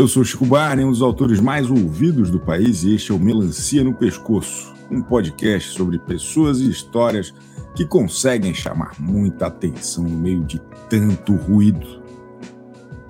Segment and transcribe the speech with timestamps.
[0.00, 3.18] Eu sou Chico Barney, um dos autores mais ouvidos do país, e este é o
[3.18, 7.34] Melancia no Pescoço, um podcast sobre pessoas e histórias
[7.76, 10.58] que conseguem chamar muita atenção no meio de
[10.88, 12.02] tanto ruído.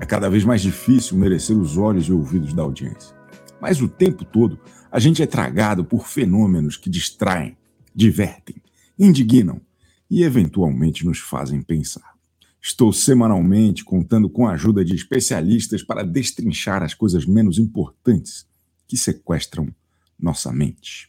[0.01, 3.15] É cada vez mais difícil merecer os olhos e ouvidos da audiência.
[3.61, 4.59] Mas o tempo todo
[4.91, 7.57] a gente é tragado por fenômenos que distraem,
[7.95, 8.57] divertem,
[8.99, 9.61] indignam
[10.11, 12.10] e eventualmente nos fazem pensar.
[12.63, 18.47] Estou semanalmente contando com a ajuda de especialistas para destrinchar as coisas menos importantes
[18.87, 19.75] que sequestram
[20.19, 21.09] nossa mente.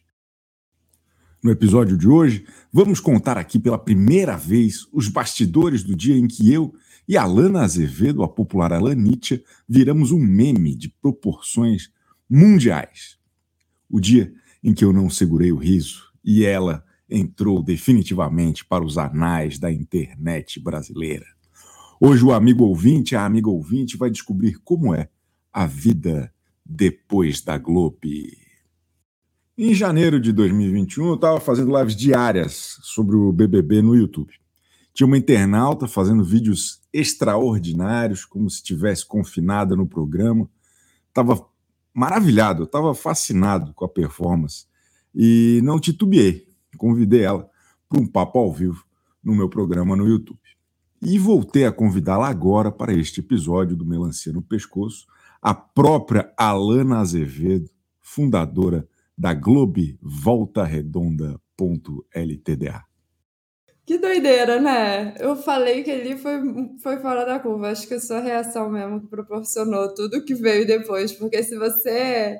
[1.43, 6.27] No episódio de hoje, vamos contar aqui pela primeira vez os bastidores do dia em
[6.27, 6.73] que eu
[7.07, 11.91] e Alana Azevedo, a popular Alanitia, viramos um meme de proporções
[12.29, 13.17] mundiais.
[13.89, 14.31] O dia
[14.63, 19.71] em que eu não segurei o riso e ela entrou definitivamente para os anais da
[19.71, 21.25] internet brasileira.
[22.03, 25.07] Hoje o amigo ouvinte, a amiga ouvinte, vai descobrir como é
[25.53, 26.33] a vida
[26.65, 27.99] depois da Globo.
[29.55, 34.33] Em janeiro de 2021, eu estava fazendo lives diárias sobre o BBB no YouTube.
[34.95, 40.49] Tinha uma internauta fazendo vídeos extraordinários, como se estivesse confinada no programa.
[41.07, 41.47] Estava
[41.93, 44.65] maravilhado, estava fascinado com a performance
[45.13, 46.47] e não titubeei.
[46.79, 47.47] Convidei ela
[47.87, 48.83] para um papo ao vivo
[49.23, 50.40] no meu programa no YouTube.
[51.01, 55.07] E voltei a convidá-la agora para este episódio do Melancia no Pescoço,
[55.41, 61.41] a própria Alana Azevedo, fundadora da Globe Volta Redonda.ltda.
[63.83, 65.15] Que doideira, né?
[65.19, 66.39] Eu falei que ali foi,
[66.81, 67.71] foi fora da curva.
[67.71, 71.11] Acho que a sua reação mesmo que proporcionou tudo que veio depois.
[71.11, 72.39] Porque se você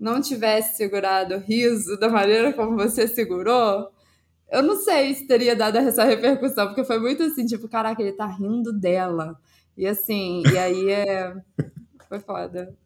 [0.00, 3.90] não tivesse segurado o riso da maneira como você segurou,
[4.52, 8.12] eu não sei se teria dado essa repercussão, porque foi muito assim, tipo, caraca, ele
[8.12, 9.36] tá rindo dela.
[9.76, 11.34] E assim, e aí é.
[12.08, 12.76] Foi foda.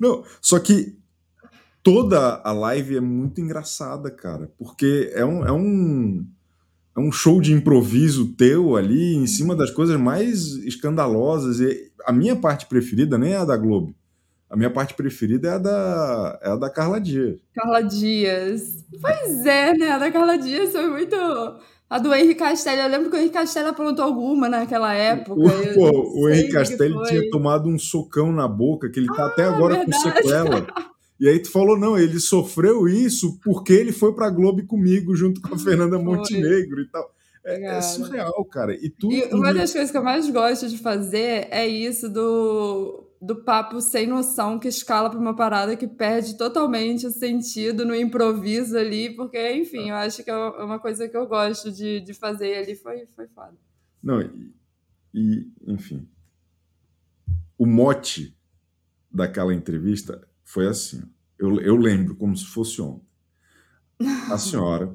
[0.00, 0.98] Não, só que
[1.84, 6.26] toda a live é muito engraçada, cara, porque é um, é um,
[6.96, 11.60] é um show de improviso teu ali em cima das coisas mais escandalosas.
[11.60, 13.94] E a minha parte preferida nem é a da Globo.
[14.54, 17.40] A minha parte preferida é a da, é a da Carla Dias.
[17.52, 18.84] Carla Dias.
[19.02, 19.90] Pois é, né?
[19.90, 21.16] A da Carla Dias foi muito.
[21.90, 25.32] A do Henrique Castelli, eu lembro que o Henrique Castelli aprontou alguma naquela época.
[25.32, 29.26] O, pô, o Henrique Castelli tinha tomado um socão na boca, que ele tá ah,
[29.26, 29.90] até agora verdade.
[29.90, 30.66] com sequela.
[31.20, 35.40] E aí tu falou, não, ele sofreu isso porque ele foi pra Globo comigo, junto
[35.40, 37.08] com a Fernanda Montenegro e tal.
[37.44, 38.74] É, é, surreal, cara.
[38.74, 43.04] E, tu, e uma das coisas que eu mais gosto de fazer é isso do
[43.24, 47.94] do papo sem noção que escala para uma parada que perde totalmente o sentido no
[47.94, 52.12] improviso ali, porque, enfim, eu acho que é uma coisa que eu gosto de, de
[52.12, 53.54] fazer ali, foi, foi foda.
[54.02, 54.54] Não, e,
[55.14, 56.06] e, enfim,
[57.56, 58.36] o mote
[59.10, 61.02] daquela entrevista foi assim,
[61.38, 63.06] eu, eu lembro como se fosse ontem.
[64.30, 64.94] A senhora,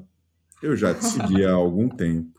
[0.62, 2.38] eu já te seguia há algum tempo,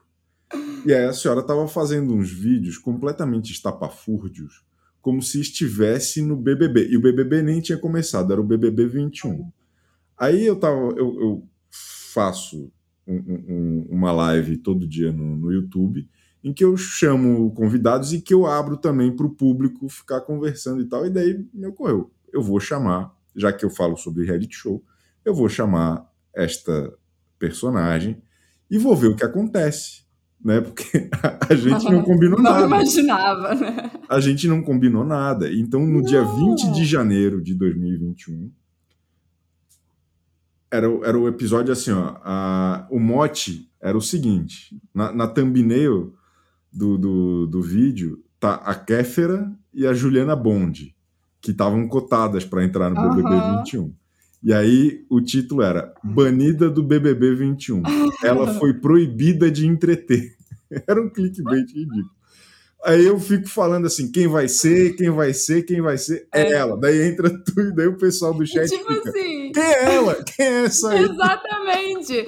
[0.85, 4.63] e aí a senhora estava fazendo uns vídeos completamente estapafúrdios,
[5.01, 6.89] como se estivesse no BBB.
[6.89, 9.51] E o BBB nem tinha começado, era o BBB 21.
[10.17, 11.47] Aí eu tava, eu, eu
[12.13, 12.71] faço
[13.07, 16.07] um, um, uma live todo dia no, no, YouTube
[16.43, 20.81] em que eu chamo convidados e que eu abro também para o público ficar conversando
[20.81, 21.05] e tal.
[21.05, 24.83] E daí me ocorreu, eu vou chamar, já que eu falo sobre reality show,
[25.25, 26.93] eu vou chamar esta
[27.37, 28.21] personagem
[28.69, 30.03] e vou ver o que acontece
[30.43, 30.61] né?
[30.61, 31.09] Porque
[31.49, 32.59] a, gente não combinou não nada.
[32.59, 33.91] Não imaginava, né?
[34.09, 35.51] A gente não combinou nada.
[35.51, 36.01] Então, no não.
[36.01, 38.51] dia 20 de janeiro de 2021,
[40.71, 42.15] era, era o episódio assim, ó.
[42.23, 46.13] A, o mote era o seguinte: na, na thumbnail
[46.71, 50.95] do, do, do vídeo tá a Kéfera e a Juliana Bond,
[51.39, 53.57] que estavam cotadas para entrar no BBB uhum.
[53.57, 54.00] 21.
[54.43, 57.83] E aí o título era Banida do BBB 21.
[58.23, 60.35] Ela foi proibida de entreter.
[60.87, 62.20] Era um clickbait ridículo.
[62.83, 66.41] Aí eu fico falando assim, quem vai ser, quem vai ser, quem vai ser, é,
[66.41, 66.75] é ela.
[66.75, 70.23] Daí entra tu e daí o pessoal do chat tipo fica, assim, quem é ela?
[70.23, 71.03] Quem é essa aí?
[71.03, 72.25] Exatamente.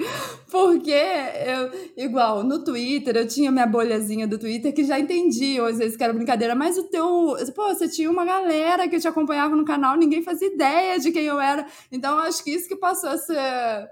[0.48, 5.78] Porque, eu, igual, no Twitter, eu tinha minha bolhazinha do Twitter que já entendi, às
[5.78, 9.56] vezes que era brincadeira, mas o teu, pô, você tinha uma galera que te acompanhava
[9.56, 11.66] no canal, ninguém fazia ideia de quem eu era.
[11.90, 13.90] Então, acho que isso que passou a ser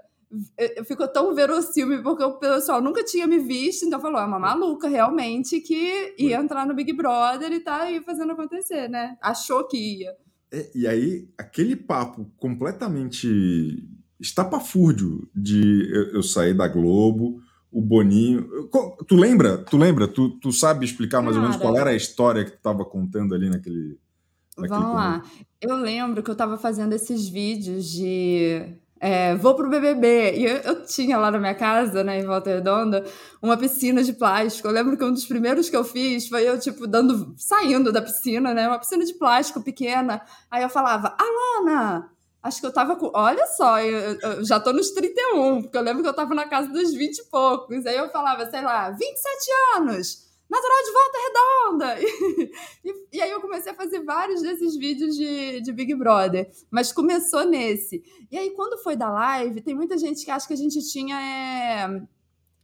[0.85, 4.87] ficou tão verossímil porque o pessoal nunca tinha me visto, então falou: é uma maluca
[4.87, 9.17] realmente que ia entrar no Big Brother e tá aí fazendo acontecer, né?
[9.21, 10.15] Achou que ia.
[10.51, 13.87] É, e aí, aquele papo completamente
[14.19, 17.41] estapafúrdio de eu, eu sair da Globo,
[17.71, 18.47] o Boninho.
[19.07, 19.57] Tu lembra?
[19.57, 20.07] Tu lembra?
[20.07, 22.85] Tu, tu sabe explicar mais Cara, ou menos qual era a história que tu estava
[22.85, 23.97] contando ali naquele,
[24.57, 25.23] Vamos lá.
[25.59, 30.37] Eu lembro que eu estava fazendo esses vídeos de é, vou pro BBB.
[30.37, 33.03] E eu, eu, tinha lá na minha casa, né, em Volta Redonda,
[33.41, 34.65] uma piscina de plástico.
[34.65, 38.01] Eu lembro que um dos primeiros que eu fiz foi eu, tipo, dando, saindo da
[38.01, 40.21] piscina, né, uma piscina de plástico pequena.
[40.49, 42.09] Aí eu falava, Alana,
[42.41, 43.11] acho que eu tava com.
[43.13, 46.47] Olha só, eu, eu, já tô nos 31, porque eu lembro que eu tava na
[46.47, 47.85] casa dos 20 e poucos.
[47.85, 52.53] Aí eu falava, sei lá, 27 anos natural de volta redonda!
[52.83, 56.91] E, e, aí eu comecei a fazer vários desses vídeos de, de Big Brother, mas
[56.91, 58.03] começou nesse.
[58.29, 61.15] E aí, quando foi da live, tem muita gente que acha que a gente tinha
[61.19, 62.01] é,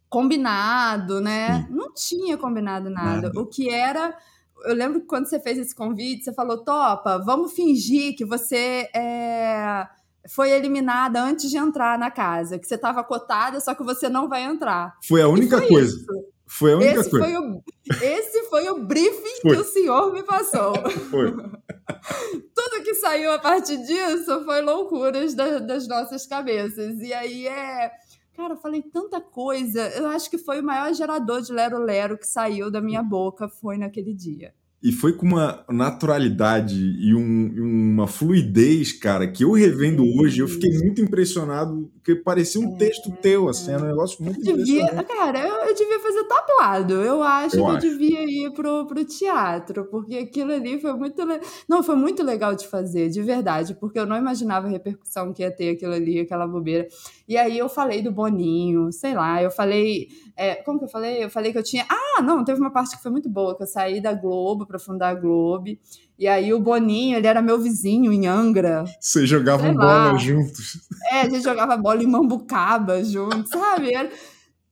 [0.09, 1.63] combinado, né?
[1.63, 1.73] Sim.
[1.73, 3.29] Não tinha combinado nada.
[3.29, 3.39] nada.
[3.39, 4.17] O que era.
[4.65, 8.89] Eu lembro que quando você fez esse convite, você falou: Topa, vamos fingir que você
[8.93, 9.87] é,
[10.27, 14.27] foi eliminada antes de entrar na casa, que você estava cotada, só que você não
[14.27, 14.97] vai entrar.
[15.07, 15.95] Foi a única foi coisa.
[15.95, 16.05] Isso.
[16.45, 17.25] Foi a única esse coisa.
[17.25, 17.63] Foi o,
[18.01, 19.55] esse foi o briefing foi.
[19.55, 20.73] que o senhor me passou.
[21.09, 21.31] Foi.
[22.53, 26.99] Tudo que saiu a partir disso foi loucuras da, das nossas cabeças.
[26.99, 27.91] E aí é.
[28.35, 29.87] Cara, eu falei tanta coisa.
[29.89, 33.77] Eu acho que foi o maior gerador de lero-lero que saiu da minha boca, foi
[33.77, 34.53] naquele dia.
[34.81, 40.47] E foi com uma naturalidade e um, uma fluidez, cara, que eu revendo hoje, eu
[40.47, 45.41] fiquei muito impressionado, porque parecia um texto teu, assim, era um negócio muito devia, Cara,
[45.41, 46.93] eu, eu, devia fazer tablado.
[46.93, 47.85] Eu acho eu que acho.
[47.85, 51.25] eu devia ir pro, pro teatro, porque aquilo ali foi muito.
[51.25, 51.41] Le...
[51.67, 55.43] Não, foi muito legal de fazer, de verdade, porque eu não imaginava a repercussão que
[55.43, 56.87] ia ter aquilo ali, aquela bobeira.
[57.27, 60.07] E aí eu falei do Boninho, sei lá, eu falei.
[60.37, 61.23] É, como que eu falei?
[61.25, 61.85] Eu falei que eu tinha.
[61.89, 64.77] Ah, não, teve uma parte que foi muito boa, que eu saí da Globo para
[64.77, 65.65] fundar a Globo.
[66.17, 68.85] E aí o Boninho, ele era meu vizinho em Angra.
[68.99, 70.79] Vocês jogavam bola juntos.
[71.11, 73.89] É, a gente jogava bola em Mambucaba juntos, sabe?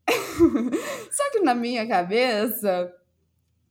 [1.12, 2.94] Só que na minha cabeça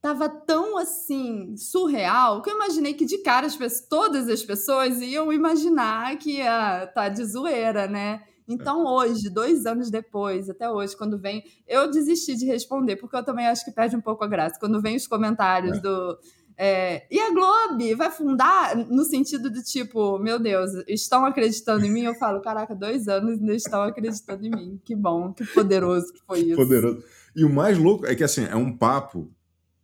[0.02, 5.00] tava tão assim surreal que eu imaginei que de cara as pessoas, todas as pessoas
[5.00, 8.23] iam imaginar que ia tá de zoeira, né?
[8.48, 11.43] Então, hoje, dois anos depois, até hoje, quando vem.
[11.66, 14.58] Eu desisti de responder, porque eu também acho que perde um pouco a graça.
[14.60, 15.81] Quando vem os comentários é.
[15.81, 16.19] do.
[16.58, 21.90] É, e a Globo vai fundar no sentido do tipo, meu Deus, estão acreditando em
[21.90, 22.04] mim?
[22.04, 24.81] Eu falo, caraca, dois anos ainda estão acreditando em mim.
[24.82, 26.56] Que bom, que poderoso que foi isso.
[26.56, 27.04] Poderoso.
[27.34, 29.31] E o mais louco é que assim, é um papo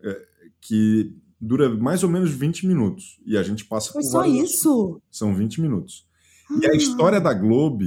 [0.02, 0.22] é,
[0.62, 3.20] que dura mais ou menos 20 minutos.
[3.26, 5.02] E a gente passa Foi só isso?
[5.10, 6.06] São 20 minutos.
[6.58, 6.76] E a ah.
[6.76, 7.84] história da Globo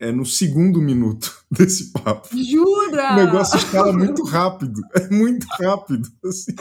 [0.00, 2.28] é no segundo minuto desse papo.
[2.32, 3.12] Jura?
[3.12, 4.80] O negócio escala muito rápido.
[4.94, 6.08] É muito rápido.
[6.24, 6.52] Assim.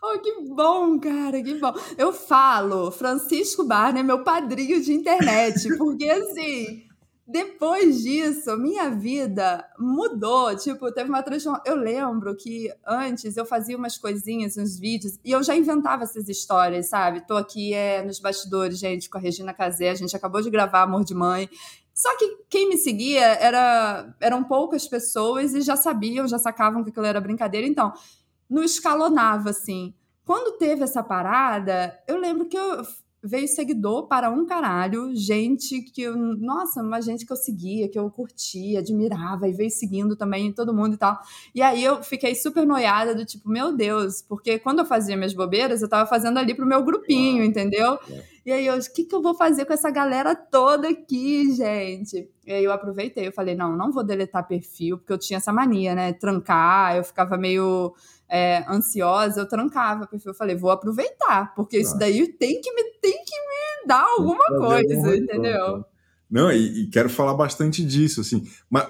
[0.00, 1.74] Oh, que bom, cara, que bom.
[1.98, 6.84] Eu falo, Francisco Barner é meu padrinho de internet, porque assim,
[7.26, 10.54] depois disso, minha vida mudou.
[10.54, 11.64] Tipo, teve uma transformação.
[11.66, 16.28] Eu lembro que antes eu fazia umas coisinhas, uns vídeos, e eu já inventava essas
[16.28, 17.26] histórias, sabe?
[17.26, 20.82] Tô aqui é, nos bastidores, gente, com a Regina Casé, a gente acabou de gravar
[20.82, 21.50] Amor de Mãe.
[21.96, 26.90] Só que quem me seguia era, eram poucas pessoas e já sabiam, já sacavam que
[26.90, 27.66] aquilo era brincadeira.
[27.66, 27.90] Então,
[28.50, 29.94] não escalonava assim.
[30.22, 32.84] Quando teve essa parada, eu lembro que eu
[33.26, 37.98] veio seguidor para um caralho, gente que eu, nossa, uma gente que eu seguia, que
[37.98, 41.18] eu curtia, admirava e veio seguindo também todo mundo e tal.
[41.54, 45.34] E aí eu fiquei super noiada do tipo, meu Deus, porque quando eu fazia minhas
[45.34, 47.98] bobeiras, eu tava fazendo ali pro meu grupinho, entendeu?
[48.44, 52.30] E aí eu, o que que eu vou fazer com essa galera toda aqui, gente?
[52.46, 55.52] E aí eu aproveitei, eu falei, não, não vou deletar perfil, porque eu tinha essa
[55.52, 57.92] mania, né, trancar, eu ficava meio
[58.28, 60.32] é, ansiosa, eu trancava o perfil.
[60.32, 64.44] Eu falei, vou aproveitar, porque isso daí tem que me, tem que me dar alguma
[64.46, 65.84] coisa, entendeu?
[66.30, 68.44] Não, e, e, quero falar bastante disso, assim.
[68.68, 68.88] Mas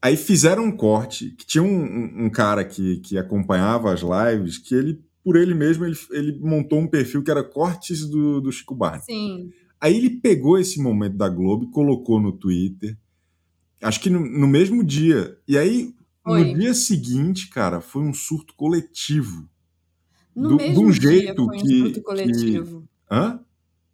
[0.00, 4.74] aí fizeram um corte, que tinha um, um, cara que, que acompanhava as lives, que
[4.74, 8.74] ele, por ele mesmo, ele, ele montou um perfil que era cortes do, do Chico
[8.74, 9.02] Barney.
[9.02, 9.50] Sim.
[9.80, 12.96] Aí ele pegou esse momento da Globo e colocou no Twitter,
[13.82, 15.36] acho que no, no mesmo dia.
[15.46, 15.92] E aí
[16.24, 16.52] foi.
[16.52, 19.48] No dia seguinte, cara, foi um surto coletivo.
[20.34, 22.80] No do, mesmo de um jeito dia foi um que, surto coletivo.
[22.80, 23.14] Que...
[23.14, 23.40] Hã?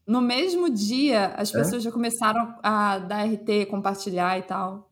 [0.06, 1.58] No mesmo dia, as é?
[1.58, 4.90] pessoas já começaram a dar RT, compartilhar e tal.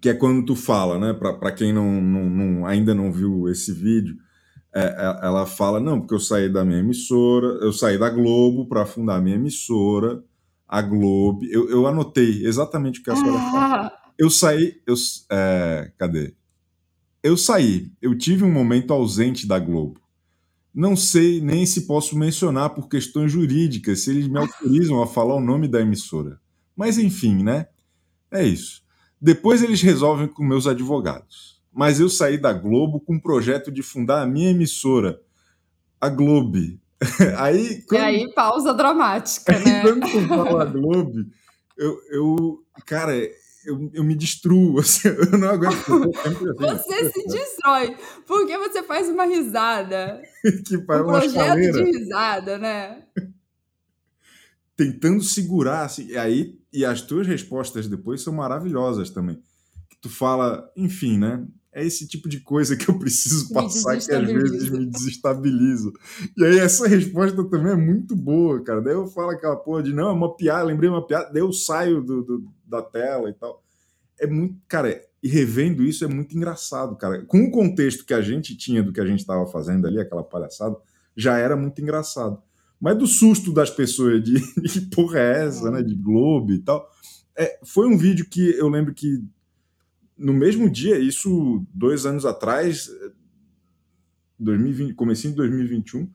[0.00, 1.12] Que é quando tu fala, né?
[1.12, 4.16] Para quem não, não, não, ainda não viu esse vídeo,
[4.74, 8.66] é, é, ela fala: não, porque eu saí da minha emissora, eu saí da Globo
[8.66, 10.22] para fundar a minha emissora,
[10.68, 11.44] a Globo.
[11.46, 13.50] Eu, eu anotei exatamente o que a senhora ah.
[13.50, 13.92] fala.
[14.18, 14.80] Eu saí.
[14.86, 14.94] Eu,
[15.30, 16.34] é, cadê?
[17.22, 20.00] Eu saí, eu tive um momento ausente da Globo.
[20.72, 25.34] Não sei nem se posso mencionar por questões jurídicas, se eles me autorizam a falar
[25.34, 26.40] o nome da emissora.
[26.76, 27.66] Mas enfim, né?
[28.30, 28.82] É isso.
[29.20, 31.60] Depois eles resolvem com meus advogados.
[31.72, 35.20] Mas eu saí da Globo com o projeto de fundar a minha emissora,
[36.00, 36.80] a Globe,
[37.38, 39.82] aí, quando, e aí, pausa dramática, aí, né?
[39.82, 41.26] Quando tu fala Globo,
[41.76, 43.12] eu, eu cara,
[43.64, 45.74] eu, eu me destruo, assim, eu não aguento.
[46.20, 50.22] Assim, você se destrói, porque você faz uma risada.
[50.66, 51.84] que um uma projeto chaleira.
[51.84, 53.04] de risada, né?
[54.76, 59.36] Tentando segurar, assim, e aí, e as tuas respostas depois são maravilhosas também.
[59.90, 61.46] Que tu fala, enfim, né?
[61.72, 65.92] É esse tipo de coisa que eu preciso passar que às vezes me desestabiliza.
[66.36, 68.80] E aí essa resposta também é muito boa, cara.
[68.80, 71.52] Daí eu falo aquela porra de, não, é uma piada, lembrei uma piada, daí eu
[71.52, 73.62] saio do, do- da tela e tal.
[74.18, 77.24] É muito, cara, e revendo isso é muito engraçado, cara.
[77.24, 80.24] Com o contexto que a gente tinha do que a gente estava fazendo ali, aquela
[80.24, 80.76] palhaçada,
[81.16, 82.40] já era muito engraçado.
[82.80, 85.82] Mas do susto das pessoas de, de que porra é essa, né?
[85.82, 86.88] De Globo e tal.
[87.36, 89.22] É, foi um vídeo que eu lembro que
[90.20, 92.90] no mesmo dia, isso dois anos atrás,
[94.38, 96.08] 2020, comecinho de 2021,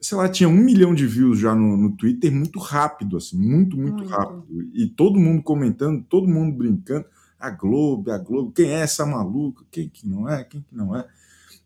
[0.00, 3.76] sei lá, tinha um milhão de views já no, no Twitter, muito rápido, assim, muito,
[3.76, 4.08] muito, Muito.
[4.08, 4.46] rápido.
[4.74, 7.06] E todo mundo comentando, todo mundo brincando.
[7.38, 9.62] A Globo, a Globo, quem é essa maluca?
[9.70, 10.42] Quem que não é?
[10.44, 11.06] Quem que não é?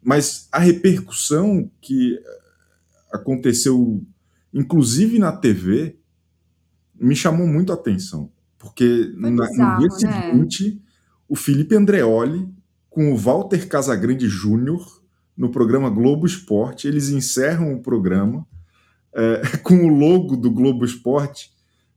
[0.02, 2.40] Mas a repercussão que eh,
[3.12, 4.02] aconteceu,
[4.52, 5.96] inclusive na TV,
[6.98, 8.30] me chamou muito a atenção.
[8.58, 10.22] Porque na- bizarro, no dia né?
[10.22, 10.82] seguinte,
[11.30, 12.48] o Felipe Andreoli
[12.90, 15.00] com o Walter Casagrande Júnior
[15.36, 16.88] no programa Globo Esporte.
[16.88, 18.44] Eles encerram o programa
[19.14, 21.52] é, com o logo do Globo Esporte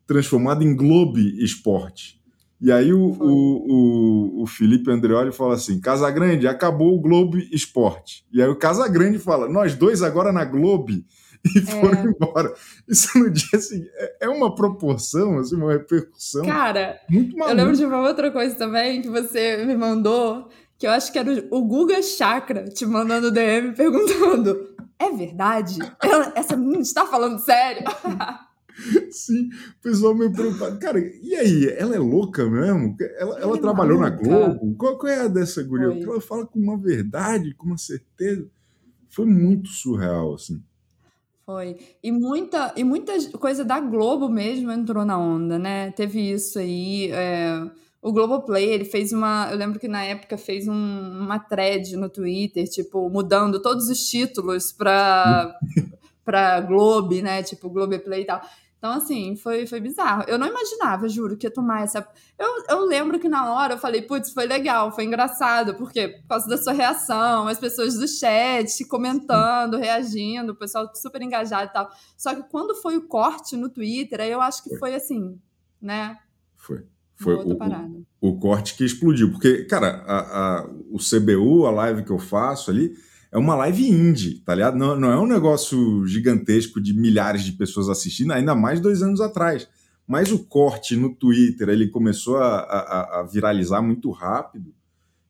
[0.05, 2.21] transformado em Globe Esporte.
[2.61, 8.23] E aí o, o, o, o Felipe Andreoli fala assim: Casagrande, acabou o Globo Esporte.
[8.31, 11.07] E aí o Casagrande fala: nós dois agora na Globe.
[11.55, 12.53] E foram embora.
[12.87, 17.75] Isso no dia seguinte é- é uma proporção, assim, uma repercussão Cara, muito eu lembro
[17.75, 20.47] de uma outra coisa também que você me mandou,
[20.77, 25.79] que eu acho que era o Guga Chakra te mandando DM perguntando: é verdade?
[26.01, 27.83] Ela- essa menina está falando sério?
[29.11, 30.79] Sim, o pessoal meio preocupado.
[30.79, 31.65] Cara, e aí?
[31.77, 32.95] Ela é louca mesmo?
[33.19, 34.23] Ela, ela é trabalhou na maluca.
[34.27, 34.75] Globo?
[34.77, 36.03] Qual, qual é a dessa guria?
[36.03, 38.47] Ela fala com uma verdade, com uma certeza.
[39.09, 40.59] Foi muito surreal, assim.
[41.45, 41.77] Foi.
[42.01, 45.91] E muita, e muita coisa da Globo mesmo entrou na onda, né?
[45.91, 47.09] Teve isso aí.
[47.11, 47.61] é,
[48.01, 49.49] o Globoplay, ele fez uma.
[49.51, 50.73] Eu lembro que na época fez um-
[51.21, 55.53] uma thread no Twitter, tipo, mudando todos os títulos pra,
[56.23, 57.43] pra Globe, né?
[57.43, 58.41] Tipo, Globoplay e tal.
[58.83, 60.25] Então, assim, foi, foi bizarro.
[60.27, 62.05] Eu não imaginava, juro, que ia tomar essa.
[62.37, 66.27] Eu, eu lembro que na hora eu falei, putz, foi legal, foi engraçado, porque por
[66.27, 71.73] causa da sua reação, as pessoas do chat comentando, reagindo, o pessoal super engajado e
[71.73, 71.89] tal.
[72.17, 74.79] Só que quando foi o corte no Twitter, aí eu acho que Foi.
[74.79, 75.39] foi assim,
[75.81, 76.17] né?
[76.57, 76.83] Foi.
[77.15, 77.53] Foi o,
[78.19, 79.31] o, o corte que explodiu.
[79.31, 82.93] Porque, cara, a, a- o CBU, a live que eu faço ali,
[83.33, 84.77] é uma live indie, tá ligado?
[84.77, 89.19] Não, não é um negócio gigantesco de milhares de pessoas assistindo, ainda mais dois anos
[89.19, 89.67] atrás.
[90.07, 94.73] Mas o corte no Twitter, ele começou a, a- a viralizar muito rápido,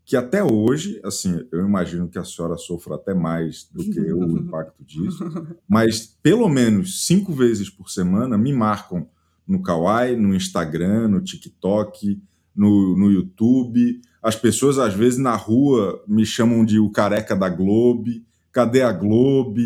[0.06, 4.20] que até hoje, assim, eu imagino que a senhora sofra até mais do que eu
[4.20, 5.24] o impacto disso,
[5.70, 9.08] mas pelo menos cinco vezes por semana me marcam
[9.48, 12.22] no Kawaii, no Instagram, no TikTok,
[12.56, 14.02] no, no YouTube.
[14.24, 18.10] As pessoas, às vezes, na rua me chamam de o careca da Globo,
[18.52, 19.60] cadê a Globo?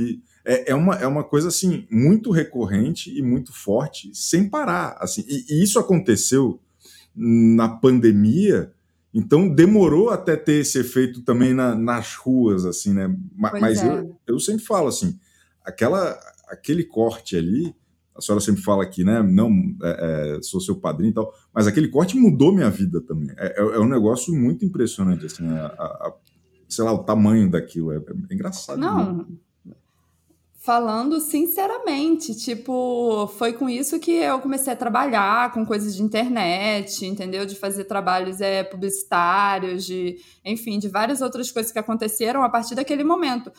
[0.43, 4.97] É, é, uma, é uma coisa, assim, muito recorrente e muito forte, sem parar.
[4.99, 5.23] Assim.
[5.27, 6.59] E, e isso aconteceu
[7.15, 8.71] na pandemia,
[9.13, 13.15] então demorou até ter esse efeito também na- nas ruas, assim, né?
[13.49, 13.87] Pois Mas é.
[13.87, 15.19] eu, eu sempre falo assim,
[15.65, 17.75] aquela, aquele corte ali,
[18.17, 19.21] a senhora sempre fala aqui, né?
[19.21, 19.49] Não,
[19.83, 23.29] é, é, sou seu padrinho e tal, mas aquele corte mudou minha vida também.
[23.37, 26.13] É, é- é um negócio muito impressionante, assim, a- a-
[26.67, 27.91] sei lá, o tamanho daquilo.
[27.91, 27.97] É,
[28.29, 28.77] é engraçado.
[28.79, 28.85] né?
[28.87, 29.27] Não.
[30.59, 37.05] Falando sinceramente, tipo, foi com isso que eu comecei a trabalhar com coisas de internet,
[37.05, 37.45] entendeu?
[37.45, 42.75] De fazer trabalhos é, publicitários, de, enfim, de várias outras coisas que aconteceram a partir
[42.75, 43.49] daquele momento.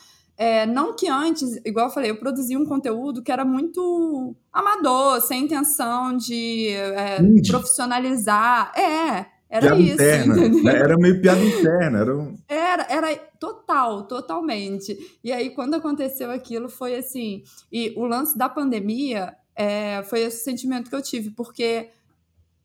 [0.40, 5.20] É, não que antes, igual eu falei, eu produzia um conteúdo que era muito amador,
[5.20, 7.18] sem intenção de é,
[7.48, 8.72] profissionalizar.
[8.78, 10.70] É, era Piada isso, interna.
[10.70, 11.98] Era meio piada interna.
[11.98, 12.36] Era um...
[12.46, 14.96] Era, era total, totalmente.
[15.24, 17.42] E aí, quando aconteceu aquilo, foi assim.
[17.72, 21.88] E o lance da pandemia é, foi esse sentimento que eu tive, porque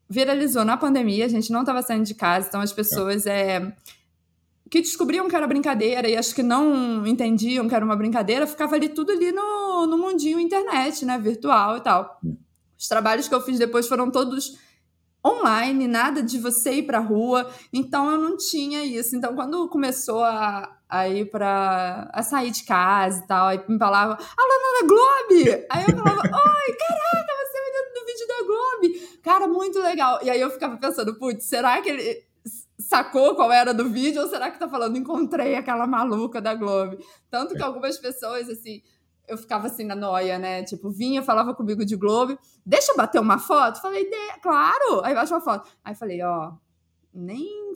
[0.08, 3.74] viralizou na pandemia, a gente não estava saindo de casa, então as pessoas é,
[4.70, 8.74] que descobriam que era brincadeira e acho que não entendiam que era uma brincadeira, ficava
[8.74, 11.18] ali tudo ali no, no mundinho internet, né?
[11.18, 12.20] Virtual e tal.
[12.78, 14.58] Os trabalhos que eu fiz depois foram todos
[15.26, 19.16] online, nada de você ir pra rua, então eu não tinha isso.
[19.16, 23.78] Então, quando começou a, a ir para a sair de casa e tal, aí me
[23.78, 25.64] falava, aluna da Globo!
[25.70, 29.20] Aí eu falava, oi, caraca, você é dentro do vídeo da Globo!
[29.22, 30.18] Cara, muito legal.
[30.22, 32.33] E aí eu ficava pensando, putz, será que ele
[32.84, 36.98] sacou qual era do vídeo ou será que tá falando encontrei aquela maluca da Globo?
[37.30, 37.64] Tanto que é.
[37.64, 38.82] algumas pessoas, assim,
[39.26, 40.62] eu ficava assim na noia, né?
[40.62, 43.80] Tipo, vinha, falava comigo de Globo, deixa eu bater uma foto?
[43.80, 44.08] Falei,
[44.42, 45.00] claro!
[45.02, 45.70] Aí baixa uma foto.
[45.82, 46.52] Aí falei, ó,
[47.12, 47.72] nem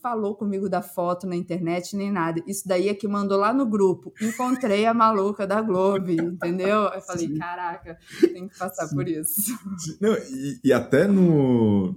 [0.00, 2.42] falou comigo da foto na internet, nem nada.
[2.46, 4.12] Isso daí é que mandou lá no grupo.
[4.22, 6.84] Encontrei a maluca da Globo, entendeu?
[6.84, 7.38] Eu falei, Sim.
[7.38, 8.94] caraca, tem que passar Sim.
[8.94, 9.40] por isso.
[10.00, 11.94] Não, e, e, até no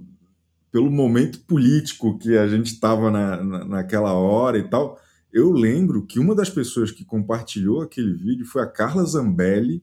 [0.70, 4.98] pelo momento político que a gente estava na, na, naquela hora e tal
[5.32, 9.82] eu lembro que uma das pessoas que compartilhou aquele vídeo foi a Carla Zambelli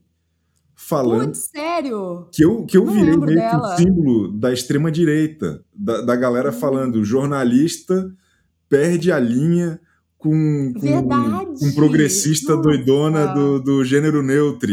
[0.75, 1.27] falando.
[1.27, 2.27] Putz, sério?
[2.33, 3.75] Que eu, que eu virei meio dela.
[3.75, 6.53] que o símbolo da extrema-direita, da, da galera hum.
[6.53, 8.13] falando: jornalista
[8.67, 9.79] perde a linha
[10.17, 12.69] com, com um progressista Nossa.
[12.69, 14.71] doidona do, do gênero neutro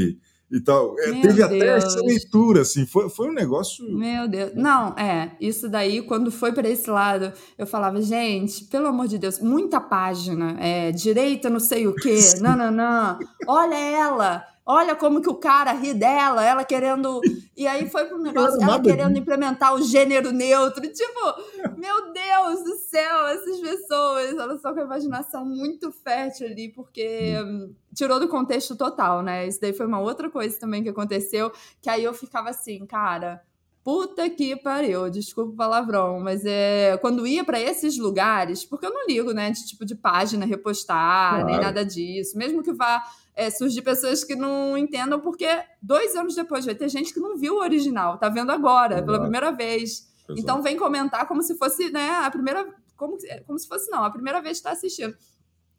[0.54, 0.94] e tal.
[1.00, 1.40] É, teve Deus.
[1.40, 3.84] até essa leitura, assim, foi, foi um negócio.
[3.90, 4.52] Meu Deus.
[4.54, 9.18] Não, é, isso daí, quando foi para esse lado, eu falava, gente, pelo amor de
[9.18, 13.18] Deus, muita página, é, direita não sei o quê, não, não, não.
[13.48, 17.20] Olha ela, olha como que o cara ri dela, ela querendo.
[17.56, 20.82] E aí foi um negócio, ela querendo implementar o gênero neutro.
[20.90, 26.68] Tipo, meu Deus do céu, essas pessoas, elas estão com a imaginação muito fértil ali,
[26.70, 27.74] porque hum.
[27.94, 29.46] tirou do contexto total, né?
[29.46, 33.42] Isso daí foi uma outra coisa também que aconteceu, que aí eu ficava assim, cara.
[33.84, 38.90] Puta que pariu, desculpa o palavrão, mas é quando ia para esses lugares, porque eu
[38.90, 41.44] não ligo, né, de tipo de página repostar, claro.
[41.44, 43.04] nem nada disso, mesmo que vá
[43.34, 45.46] é, surgir pessoas que não entendam, porque
[45.82, 49.06] dois anos depois vai ter gente que não viu o original, tá vendo agora, Exato.
[49.06, 50.08] pela primeira vez.
[50.28, 50.40] Exato.
[50.40, 52.64] Então vem comentar como se fosse, né, a primeira.
[52.96, 55.14] Como, como se fosse, não, a primeira vez que está assistindo.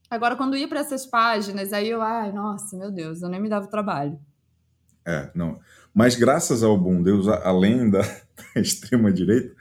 [0.10, 3.50] Agora, quando ia para essas páginas, aí eu, ai, nossa, meu Deus, eu nem me
[3.50, 4.20] dava trabalho.
[5.06, 5.60] É, não.
[5.94, 8.02] Mas graças ao bom Deus, além da,
[8.54, 9.56] da extrema-direita,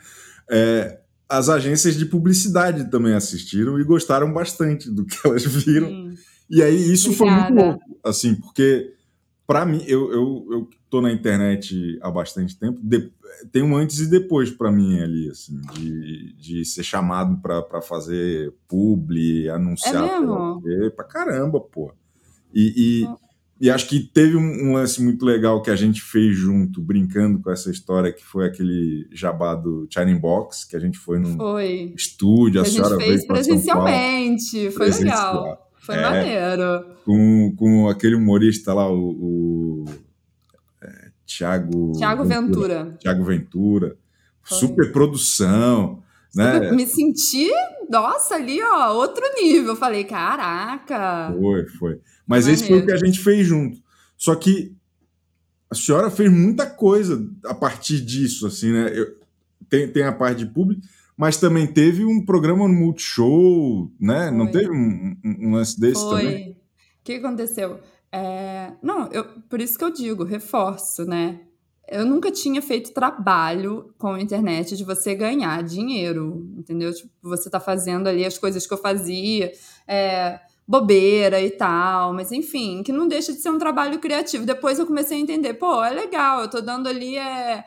[0.51, 5.89] é, as agências de publicidade também assistiram e gostaram bastante do que elas viram.
[5.89, 6.19] Sim.
[6.49, 7.47] E aí isso Obrigada.
[7.47, 8.95] foi muito louco, assim, porque
[9.47, 13.11] para mim, eu, eu, eu tô na internet há bastante tempo, de,
[13.53, 18.53] tem um antes e depois para mim ali, assim, de, de ser chamado para fazer
[18.67, 20.63] publi, anunciar é mesmo?
[20.97, 21.93] pra, caramba, pô.
[22.55, 23.05] E,
[23.61, 26.81] e, e, acho que teve um, um, lance muito legal que a gente fez junto,
[26.81, 31.19] brincando com essa história, que foi aquele jabá do China Box, que a gente foi
[31.19, 31.93] no foi.
[31.97, 35.64] estúdio, a, a senhora veio presencialmente, foi legal.
[35.85, 36.97] Foi é, maneiro.
[37.05, 39.85] Com, com aquele humorista lá, o, o
[40.83, 41.93] é, Tiago...
[41.93, 42.97] Tiago Ventura.
[42.99, 43.97] Tiago Ventura.
[44.43, 44.59] Foi.
[44.59, 46.03] Super produção.
[46.35, 46.73] Né?
[46.73, 47.51] Me senti,
[47.89, 49.77] nossa, ali, ó, outro nível.
[49.77, 51.33] Falei, caraca.
[51.39, 52.01] Foi, foi.
[52.27, 53.79] Mas esse foi o que a gente fez junto.
[54.17, 54.75] Só que
[55.71, 58.91] a senhora fez muita coisa a partir disso, assim, né?
[58.93, 59.19] Eu,
[59.69, 60.81] tem, tem a parte de público,
[61.17, 64.29] mas também teve um programa no Multishow, né?
[64.29, 64.37] Foi.
[64.37, 66.23] Não teve um, um, lance desse Foi.
[66.23, 66.51] também?
[66.51, 67.81] O que aconteceu?
[68.11, 68.73] É...
[68.83, 71.41] Não, eu, por isso que eu digo, reforço, né?
[71.87, 76.93] Eu nunca tinha feito trabalho com a internet de você ganhar dinheiro, entendeu?
[76.95, 79.53] Tipo, você tá fazendo ali as coisas que eu fazia,
[79.87, 84.47] é, bobeira e tal, mas enfim, que não deixa de ser um trabalho criativo.
[84.47, 87.65] Depois eu comecei a entender, pô, é legal, eu tô dando ali é,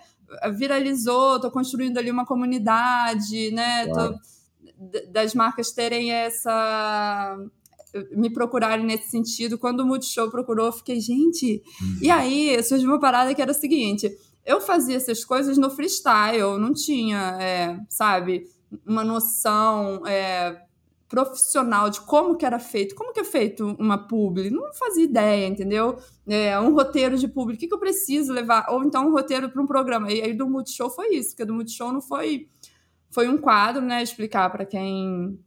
[0.55, 3.87] viralizou, tô construindo ali uma comunidade, né?
[3.87, 4.13] Claro.
[4.13, 4.19] Tô,
[5.11, 7.37] das marcas terem essa
[8.11, 9.57] me procurarem nesse sentido.
[9.57, 11.63] Quando o Multishow procurou, eu fiquei, gente.
[11.81, 11.99] Uhum.
[12.01, 14.11] E aí surgiu uma parada que era o seguinte:
[14.45, 18.43] eu fazia essas coisas no freestyle, não tinha, é, sabe,
[18.85, 20.05] uma noção.
[20.05, 20.66] É,
[21.07, 25.47] profissional de como que era feito, como que é feito uma publi, não fazia ideia,
[25.47, 25.97] entendeu?
[26.27, 28.67] É, um roteiro de publi, o que, que eu preciso levar?
[28.69, 30.11] Ou então um roteiro para um programa.
[30.11, 32.47] E aí do Multishow foi isso, porque do Multishow não foi
[33.09, 35.39] foi um quadro, né, explicar para quem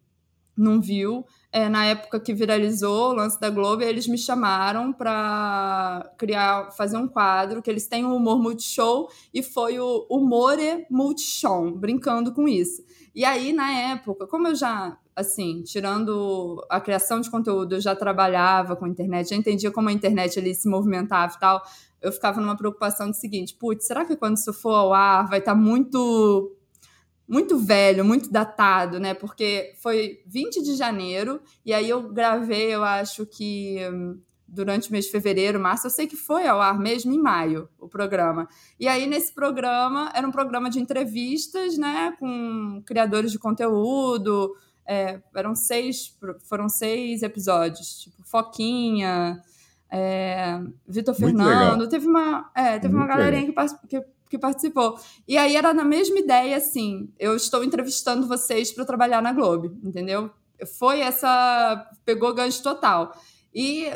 [0.57, 1.25] não viu.
[1.53, 6.97] É, na época que viralizou o lance da Globo, eles me chamaram para criar, fazer
[6.97, 12.47] um quadro que eles têm o humor multishow e foi o Humore Multishow, brincando com
[12.47, 12.83] isso.
[13.15, 17.95] E aí, na época, como eu já assim, tirando a criação de conteúdo, eu já
[17.95, 21.63] trabalhava com a internet, já entendia como a internet ali se movimentava e tal.
[22.01, 25.39] Eu ficava numa preocupação do seguinte: putz, será que quando isso for ao ar vai
[25.39, 26.57] estar tá muito
[27.29, 29.15] muito velho, muito datado, né?
[29.15, 33.79] Porque foi 20 de janeiro e aí eu gravei, eu acho que
[34.51, 37.69] durante o mês de fevereiro, março, eu sei que foi ao ar mesmo em maio
[37.79, 38.49] o programa.
[38.79, 44.53] E aí nesse programa era um programa de entrevistas, né, com criadores de conteúdo,
[44.91, 49.41] é, eram seis, foram seis episódios, tipo Foquinha,
[49.89, 54.99] é, Vitor Fernando, teve uma, é, teve uma galerinha que, que, que, participou.
[55.29, 59.79] E aí era na mesma ideia, assim, eu estou entrevistando vocês para trabalhar na Globo,
[59.85, 60.29] entendeu?
[60.77, 61.89] Foi essa.
[62.05, 63.17] pegou gancho total.
[63.55, 63.89] E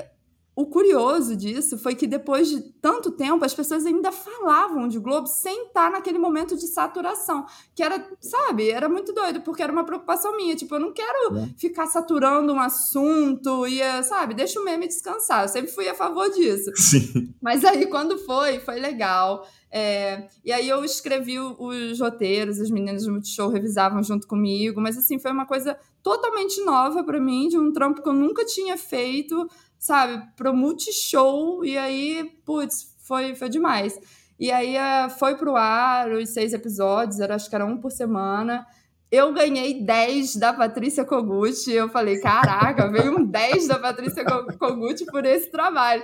[0.57, 5.27] o curioso disso foi que depois de tanto tempo as pessoas ainda falavam de Globo
[5.27, 9.85] sem estar naquele momento de saturação, que era, sabe, era muito doido, porque era uma
[9.85, 11.49] preocupação minha, tipo, eu não quero é.
[11.57, 15.43] ficar saturando um assunto e, sabe, deixa o meme descansar.
[15.43, 16.71] Eu sempre fui a favor disso.
[16.77, 17.35] Sim.
[17.43, 19.45] Mas aí quando foi, foi legal.
[19.77, 24.97] É, e aí eu escrevi os roteiros, as meninas do Multishow revisavam junto comigo, mas
[24.97, 28.77] assim, foi uma coisa totalmente nova para mim, de um trampo que eu nunca tinha
[28.77, 29.49] feito
[29.85, 33.95] sabe, pro Multishow, e aí, putz, foi, foi demais.
[34.41, 37.93] E aí eh, foi pro ar os seis episódios, era, acho que era um por
[37.93, 38.67] semana.
[39.15, 41.71] Eu ganhei 10 da Patrícia Kogut.
[41.71, 44.25] Eu falei, caraca, veio um 10 da Patrícia
[44.59, 46.03] Kogut por esse trabalho.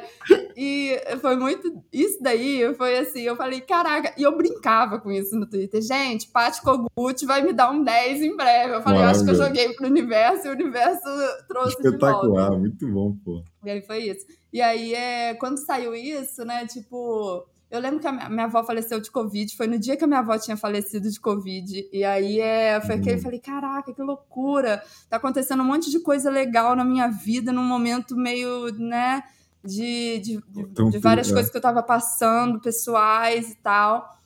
[0.57, 1.83] E foi muito.
[1.93, 5.83] Isso daí foi assim, eu falei, caraca, e eu brincava com isso no Twitter.
[5.83, 8.75] Gente, Paty Kogut vai me dar um 10 em breve.
[8.75, 11.09] Eu falei, acho que eu joguei pro universo e o universo
[11.49, 13.43] trouxe Espetacular, muito bom, pô.
[13.65, 14.25] E aí foi isso.
[14.53, 19.01] E aí, é, quando saiu isso, né, tipo eu lembro que a minha avó faleceu
[19.01, 21.89] de Covid, foi no dia que a minha avó tinha falecido de Covid.
[21.93, 23.21] E aí é, foi que eu uhum.
[23.21, 24.83] falei: caraca, que loucura!
[25.09, 29.23] Tá acontecendo um monte de coisa legal na minha vida num momento meio, né,
[29.65, 34.20] de, de, de, de várias coisas que eu tava passando, pessoais e tal.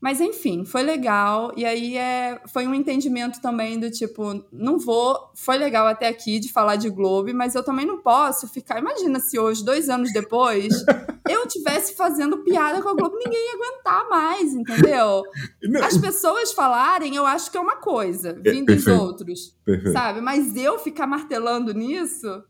[0.00, 1.52] Mas enfim, foi legal.
[1.56, 5.30] E aí é, foi um entendimento também do tipo, não vou.
[5.34, 8.78] Foi legal até aqui de falar de Globo, mas eu também não posso ficar.
[8.78, 10.68] Imagina se hoje, dois anos depois,
[11.28, 15.24] eu tivesse fazendo piada com a Globo, ninguém ia aguentar mais, entendeu?
[15.82, 19.56] As pessoas falarem, eu acho que é uma coisa, é, vindo dos outros.
[19.64, 19.92] Perfeito.
[19.92, 20.20] Sabe?
[20.20, 22.44] Mas eu ficar martelando nisso.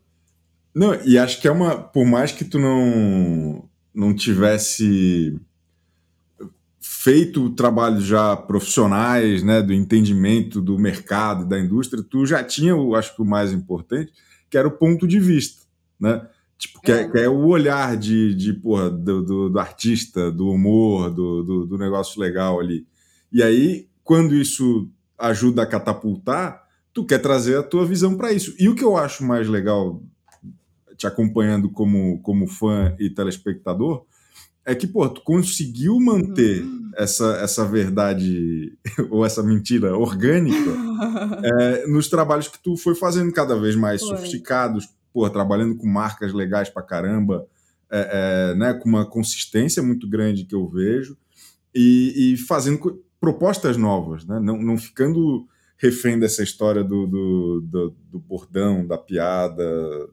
[0.73, 1.79] Não, e acho que é uma.
[1.79, 5.39] Por mais que tu não, não tivesse
[7.01, 12.93] feito trabalhos já profissionais, né, do entendimento do mercado, da indústria, tu já tinha, eu
[12.93, 14.11] acho que o mais importante,
[14.49, 15.63] que era o ponto de vista,
[15.97, 16.27] né?
[16.57, 20.29] Tipo, que é, é, que é o olhar de, de porra, do, do, do artista,
[20.29, 22.85] do humor, do, do, do, negócio legal ali.
[23.31, 28.53] E aí, quando isso ajuda a catapultar, tu quer trazer a tua visão para isso.
[28.59, 30.03] E o que eu acho mais legal,
[30.97, 34.03] te acompanhando como, como fã e telespectador,
[34.65, 36.91] é que, pô, tu conseguiu manter uhum.
[36.97, 38.77] essa, essa verdade
[39.09, 40.71] ou essa mentira orgânica
[41.43, 44.15] é, nos trabalhos que tu foi fazendo cada vez mais foi.
[44.15, 47.47] sofisticados, pô, trabalhando com marcas legais pra caramba,
[47.91, 51.17] é, é, né, com uma consistência muito grande que eu vejo,
[51.73, 57.95] e, e fazendo propostas novas, né, não, não ficando refém dessa história do, do, do,
[58.11, 59.65] do bordão, da piada,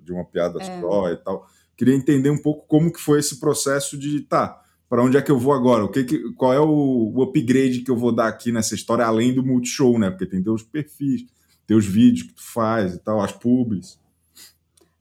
[0.03, 0.81] de uma piada é.
[0.81, 5.03] só e tal Queria entender um pouco como que foi esse processo de, tá, para
[5.03, 5.85] onde é que eu vou agora?
[5.85, 9.05] O que, que qual é o, o, upgrade que eu vou dar aqui nessa história,
[9.05, 10.11] além do multishow, né?
[10.11, 11.27] Porque tem teus perfis,
[11.67, 13.99] teus vídeos que tu faz e tal, as pubs.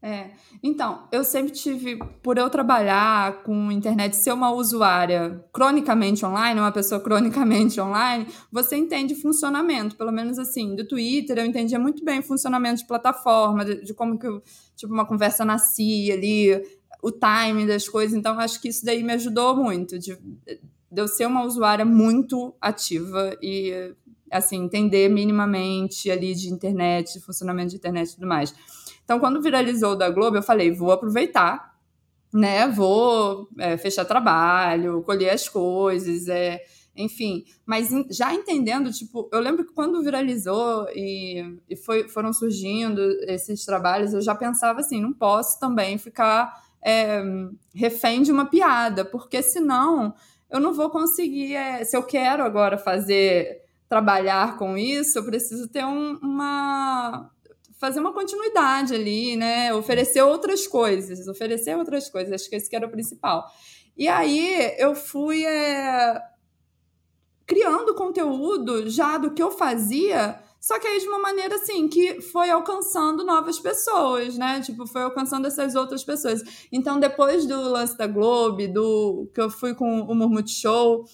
[0.08, 0.30] É,
[0.62, 6.72] então, eu sempre tive, por eu trabalhar com internet, ser uma usuária cronicamente online, uma
[6.72, 12.22] pessoa cronicamente online, você entende funcionamento, pelo menos assim, do Twitter, eu entendia muito bem
[12.22, 14.28] funcionamento de plataforma, de, de como que,
[14.76, 16.54] tipo, uma conversa nascia ali,
[17.02, 21.08] o time das coisas, então acho que isso daí me ajudou muito, de, de eu
[21.08, 23.92] ser uma usuária muito ativa e,
[24.32, 28.54] assim, entender minimamente ali de internet, de funcionamento de internet e tudo mais.
[29.06, 31.76] Então, quando viralizou o da Globo, eu falei, vou aproveitar,
[32.34, 32.68] né?
[32.68, 36.60] Vou é, fechar trabalho, colher as coisas, é,
[36.98, 37.46] enfim.
[37.66, 43.64] Mas já entendendo, tipo, eu lembro que quando viralizou e, e foi, foram surgindo esses
[43.64, 47.22] trabalhos, eu já pensava assim, não posso também ficar é,
[47.74, 50.16] refém de uma piada, porque senão
[50.50, 51.54] eu não vou conseguir.
[51.54, 57.30] É, se eu quero agora fazer trabalhar com isso, eu preciso ter um, uma,
[57.80, 59.74] fazer uma continuidade ali, né?
[59.74, 62.34] Oferecer outras coisas, oferecer outras coisas.
[62.34, 63.46] Acho que esse que era o principal.
[63.98, 66.22] E aí eu fui é,
[67.46, 72.20] criando conteúdo já do que eu fazia, só que aí de uma maneira assim que
[72.22, 74.62] foi alcançando novas pessoas, né?
[74.62, 76.42] Tipo, foi alcançando essas outras pessoas.
[76.72, 81.06] Então, depois do lance da Globo, do que eu fui com o Murmut Show,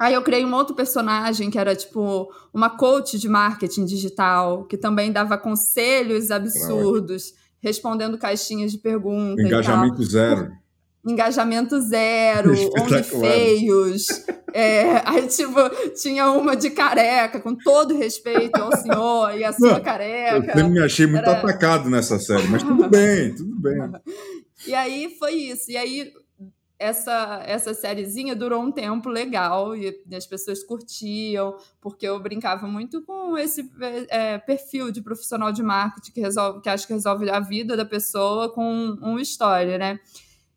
[0.00, 4.78] Aí eu criei um outro personagem que era tipo uma coach de marketing digital, que
[4.78, 9.44] também dava conselhos absurdos, respondendo caixinhas de perguntas.
[9.44, 10.50] Engajamento zero.
[11.06, 14.06] Engajamento zero, onde feios.
[14.54, 15.60] É, aí, tipo,
[16.00, 20.58] tinha uma de careca, com todo respeito ao senhor e a sua Não, careca.
[20.58, 21.40] Eu me achei muito era...
[21.40, 23.78] atacado nessa série, mas tudo bem, tudo bem.
[24.66, 25.70] E aí foi isso.
[25.70, 26.12] E aí
[26.80, 33.02] essa, essa sériezinha durou um tempo legal e, as pessoas curtiam, porque eu brincava muito
[33.02, 33.70] com esse
[34.08, 37.84] é, perfil de profissional de marketing que, resolve, que acho que resolve a vida da
[37.84, 40.00] pessoa com uma história, né?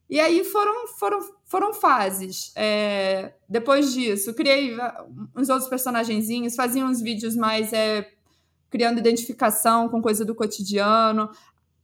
[0.09, 2.53] E aí foram, foram, foram fases.
[2.55, 4.77] É, depois disso, criei
[5.35, 8.09] uns outros personagenzinhos, fazia uns vídeos mais é,
[8.69, 11.29] criando identificação com coisa do cotidiano.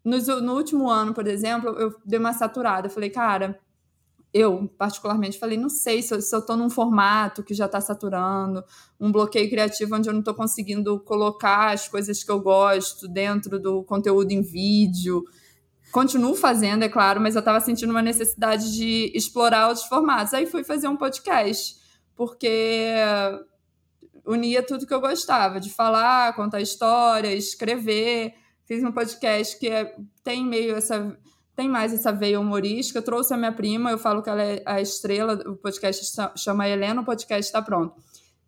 [0.01, 2.89] No, no último ano, por exemplo, eu dei uma saturada.
[2.89, 3.59] Falei, cara,
[4.33, 7.81] eu particularmente falei, não sei se eu, se eu tô num formato que já está
[7.81, 8.63] saturando,
[8.99, 13.59] um bloqueio criativo onde eu não estou conseguindo colocar as coisas que eu gosto dentro
[13.59, 15.23] do conteúdo em vídeo.
[15.91, 20.33] Continuo fazendo, é claro, mas eu estava sentindo uma necessidade de explorar outros formatos.
[20.35, 21.77] Aí fui fazer um podcast,
[22.15, 22.93] porque
[24.23, 28.35] unia tudo que eu gostava, de falar, contar história, escrever.
[28.65, 31.17] Fiz um podcast que é, tem meio essa
[31.59, 32.99] tem mais essa veia humorística.
[32.99, 36.69] Eu trouxe a minha prima, eu falo que ela é a estrela, o podcast chama
[36.69, 37.93] Helena, o podcast está pronto.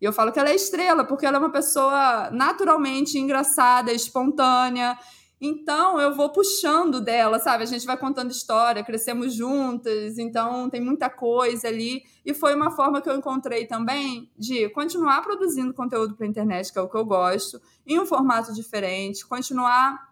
[0.00, 4.98] E eu falo que ela é estrela, porque ela é uma pessoa naturalmente engraçada, espontânea.
[5.38, 7.64] Então eu vou puxando dela, sabe?
[7.64, 12.02] A gente vai contando história, crescemos juntas, então tem muita coisa ali.
[12.24, 16.72] E foi uma forma que eu encontrei também de continuar produzindo conteúdo para a internet,
[16.72, 20.11] que é o que eu gosto, em um formato diferente, continuar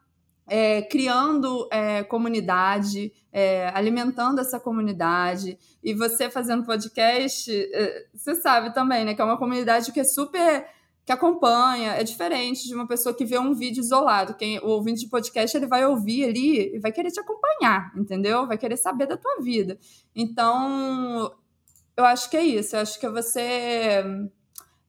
[0.51, 5.57] é, criando é, comunidade, é, alimentando essa comunidade.
[5.81, 9.15] E você fazendo podcast, é, você sabe também, né?
[9.15, 10.67] Que é uma comunidade que é super.
[11.07, 14.35] que acompanha, é diferente de uma pessoa que vê um vídeo isolado.
[14.35, 18.45] Quem, o ouvinte de podcast ele vai ouvir ali e vai querer te acompanhar, entendeu?
[18.49, 19.79] Vai querer saber da tua vida.
[20.17, 21.33] Então,
[21.97, 22.75] eu acho que é isso.
[22.75, 24.05] Eu acho que você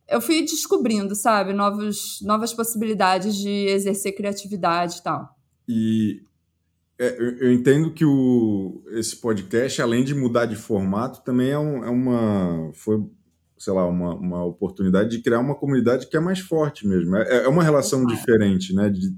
[0.09, 5.40] eu fui descobrindo, sabe, novos, novas possibilidades de exercer criatividade e tal.
[5.71, 6.21] E
[6.99, 11.85] é, eu entendo que o, esse podcast, além de mudar de formato, também é, um,
[11.85, 12.71] é uma.
[12.73, 13.03] Foi,
[13.57, 17.15] sei lá, uma, uma oportunidade de criar uma comunidade que é mais forte mesmo.
[17.15, 18.89] É, é uma relação diferente, né?
[18.89, 19.15] De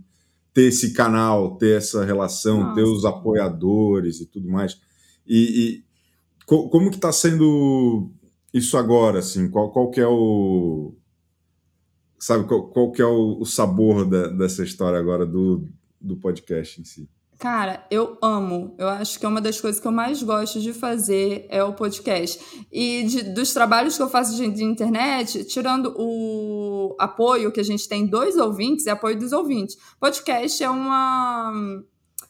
[0.54, 2.76] ter esse canal, ter essa relação, Nossa.
[2.76, 4.80] ter os apoiadores e tudo mais.
[5.26, 5.84] E, e
[6.46, 8.12] co, como que está sendo
[8.54, 9.50] isso agora, assim?
[9.50, 10.94] Qual, qual que é o...
[12.20, 15.68] Sabe, qual, qual que é o, o sabor da, dessa história agora do,
[16.04, 17.10] do podcast em si?
[17.40, 18.76] Cara, eu amo.
[18.78, 21.74] Eu acho que é uma das coisas que eu mais gosto de fazer é o
[21.74, 22.40] podcast.
[22.72, 27.64] E de, dos trabalhos que eu faço de, de, internet, tirando o apoio que a
[27.64, 29.78] gente tem dos ouvintes, é apoio dos ouvintes.
[30.00, 31.52] Podcast é uma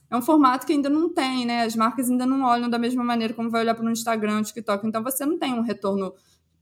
[0.10, 1.64] é um formato que ainda não tem, né?
[1.64, 4.44] As marcas ainda não olham da mesma maneira como vai olhar para o Instagram, o
[4.44, 4.88] TikTok.
[4.88, 6.14] Então você não tem um retorno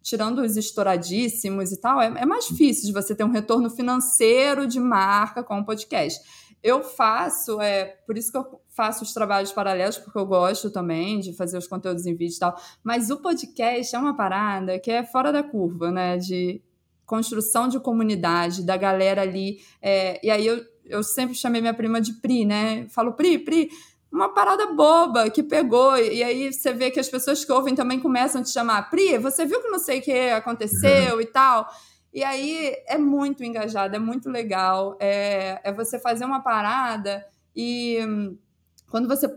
[0.02, 4.66] tirando os estouradíssimos e tal, é, é mais difícil de você ter um retorno financeiro
[4.66, 6.20] de marca com o podcast
[6.64, 11.20] eu faço, é por isso que eu faço os trabalhos paralelos, porque eu gosto também
[11.20, 12.56] de fazer os conteúdos em vídeo e tal.
[12.84, 16.18] Mas o podcast é uma parada que é fora da curva, né?
[16.18, 16.62] De
[17.06, 19.60] construção de comunidade, da galera ali.
[19.82, 22.88] É, e aí eu, eu sempre chamei minha prima de Pri, né?
[22.90, 23.70] Falo, Pri, Pri,
[24.12, 25.98] uma parada boba que pegou.
[25.98, 29.18] E aí você vê que as pessoas que ouvem também começam a te chamar, Pri,
[29.18, 31.22] você viu que não sei o que aconteceu uhum.
[31.22, 31.68] e tal.
[32.14, 34.98] E aí é muito engajado, é muito legal.
[35.00, 37.98] É, é você fazer uma parada e
[38.90, 39.28] quando você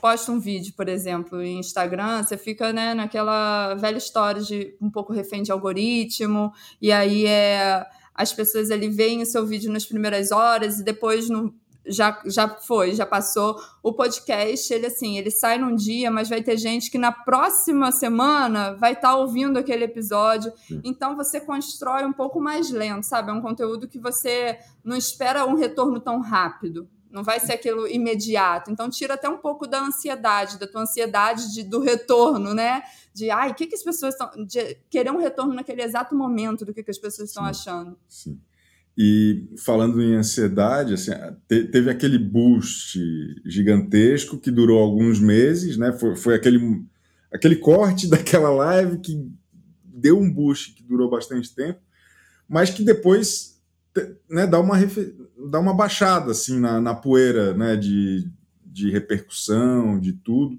[0.00, 4.90] posta um vídeo, por exemplo, em Instagram, você fica né, naquela velha história de um
[4.90, 9.86] pouco refém de algoritmo, e aí é, as pessoas ali veem o seu vídeo nas
[9.86, 11.54] primeiras horas e depois no,
[11.88, 13.56] já, já foi, já passou.
[13.82, 17.92] O podcast, ele assim, ele sai num dia, mas vai ter gente que na próxima
[17.92, 20.52] semana vai estar tá ouvindo aquele episódio.
[20.66, 20.80] Sim.
[20.84, 23.30] Então você constrói um pouco mais lento, sabe?
[23.30, 26.88] É um conteúdo que você não espera um retorno tão rápido.
[27.10, 28.70] Não vai ser aquilo imediato.
[28.70, 32.82] Então tira até um pouco da ansiedade, da tua ansiedade de, do retorno, né?
[33.14, 34.30] De ai, o que, que as pessoas estão.
[34.90, 37.98] Querer um retorno naquele exato momento do que, que as pessoas estão achando.
[38.08, 38.38] Sim.
[38.98, 41.10] E falando em ansiedade, assim,
[41.48, 42.98] teve aquele boost
[43.44, 45.92] gigantesco que durou alguns meses, né?
[45.92, 46.82] Foi, foi aquele,
[47.30, 49.30] aquele corte daquela live que
[49.84, 51.80] deu um boost que durou bastante tempo,
[52.48, 53.60] mas que depois
[54.30, 54.76] né, dá, uma,
[55.50, 58.30] dá uma baixada assim, na, na poeira né, de,
[58.64, 60.58] de repercussão, de tudo.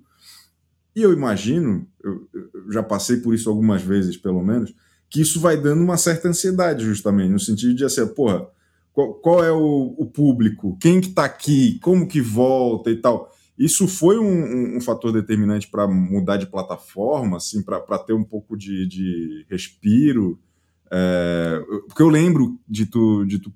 [0.96, 4.74] E eu imagino, eu, eu já passei por isso algumas vezes, pelo menos,
[5.10, 8.48] que isso vai dando uma certa ansiedade, justamente, no sentido de assim, porra,
[8.92, 13.32] qual, qual é o, o, público, quem que está aqui, como que volta e tal.
[13.58, 18.24] Isso foi um, um, um fator determinante para mudar de plataforma, assim, para ter um
[18.24, 20.40] pouco de, de respiro.
[20.92, 23.52] É, porque eu lembro de tu, de tu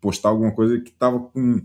[0.00, 1.62] postar alguma coisa que estava com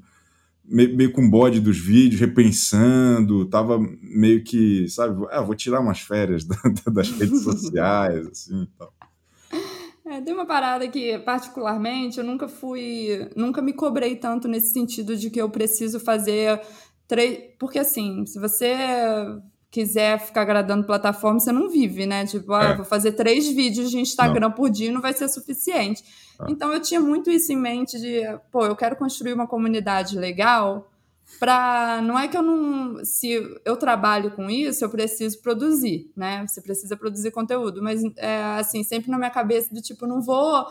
[0.67, 6.43] meio, com bode dos vídeos, repensando, tava meio que, sabe, ah, vou tirar umas férias
[6.91, 8.93] das redes sociais, assim, tal.
[10.09, 13.29] É, tem uma parada que, particularmente, eu nunca fui.
[13.35, 16.61] Nunca me cobrei tanto nesse sentido de que eu preciso fazer
[17.07, 17.39] três.
[17.59, 18.73] Porque, assim, se você
[19.69, 22.25] quiser ficar agradando plataforma, você não vive, né?
[22.25, 24.51] Tipo, ah, vou fazer três vídeos de Instagram não.
[24.51, 26.03] por dia não vai ser suficiente.
[26.39, 26.45] Ah.
[26.49, 30.89] Então, eu tinha muito isso em mente de, pô, eu quero construir uma comunidade legal
[31.39, 36.45] para não é que eu não se eu trabalho com isso eu preciso produzir né?
[36.47, 40.65] Você precisa produzir conteúdo mas é assim sempre na minha cabeça do tipo não vou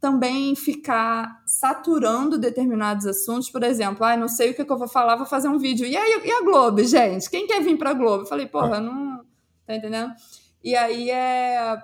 [0.00, 4.88] também ficar saturando determinados assuntos por exemplo ah não sei o que, que eu vou
[4.88, 5.86] falar vou fazer um vídeo.
[5.86, 7.30] E aí e a Globo gente?
[7.30, 8.24] Quem quer vir para Globo?
[8.24, 9.24] Eu falei porra não
[9.66, 10.12] tá entendendo?
[10.62, 11.76] E aí é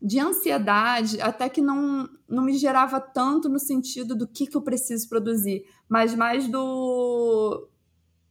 [0.00, 4.62] de ansiedade, até que não, não me gerava tanto no sentido do que, que eu
[4.62, 7.68] preciso produzir, mas mais do,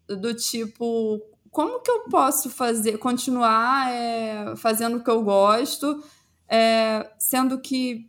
[0.07, 6.03] do tipo, como que eu posso fazer, continuar é, fazendo o que eu gosto,
[6.47, 8.07] é, sendo que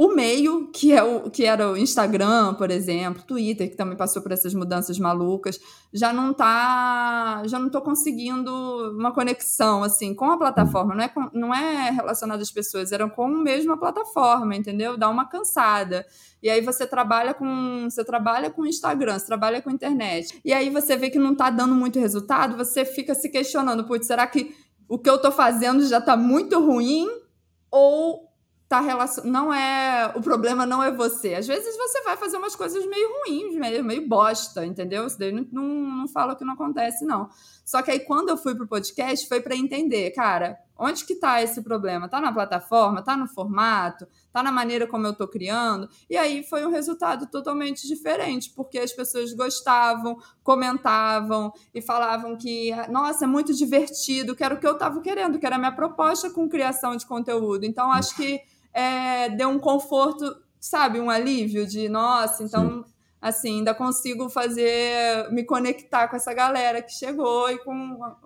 [0.00, 4.22] o meio, que, é o, que era o Instagram, por exemplo, Twitter, que também passou
[4.22, 5.58] por essas mudanças malucas,
[5.92, 7.42] já não tá.
[7.46, 8.48] Já não tô conseguindo
[8.96, 10.94] uma conexão assim com a plataforma.
[10.94, 14.96] Não é, com, não é relacionado às pessoas, eram com a mesma plataforma, entendeu?
[14.96, 16.06] Dá uma cansada.
[16.40, 17.90] E aí você trabalha com.
[17.90, 20.38] Você trabalha com Instagram, você trabalha com internet.
[20.44, 24.06] E aí você vê que não tá dando muito resultado, você fica se questionando, putz,
[24.06, 24.54] será que
[24.88, 27.08] o que eu tô fazendo já tá muito ruim?
[27.68, 28.27] Ou
[28.68, 29.24] tá relacion...
[29.24, 31.34] não é o problema não é você.
[31.34, 35.06] Às vezes você vai fazer umas coisas meio ruins, meio, meio bosta, entendeu?
[35.06, 37.30] Isso daí não, não, não fala que não acontece, não.
[37.64, 41.42] Só que aí quando eu fui pro podcast foi para entender, cara, onde que tá
[41.42, 42.08] esse problema?
[42.08, 45.88] Tá na plataforma, tá no formato, tá na maneira como eu tô criando?
[46.08, 52.70] E aí foi um resultado totalmente diferente, porque as pessoas gostavam, comentavam e falavam que,
[52.90, 55.72] nossa, é muito divertido, que era o que eu tava querendo, que era a minha
[55.72, 57.64] proposta com criação de conteúdo.
[57.64, 60.24] Então acho que é, deu um conforto,
[60.60, 62.84] sabe, um alívio de, nossa, então, Sim.
[63.20, 67.72] assim, ainda consigo fazer, me conectar com essa galera que chegou e com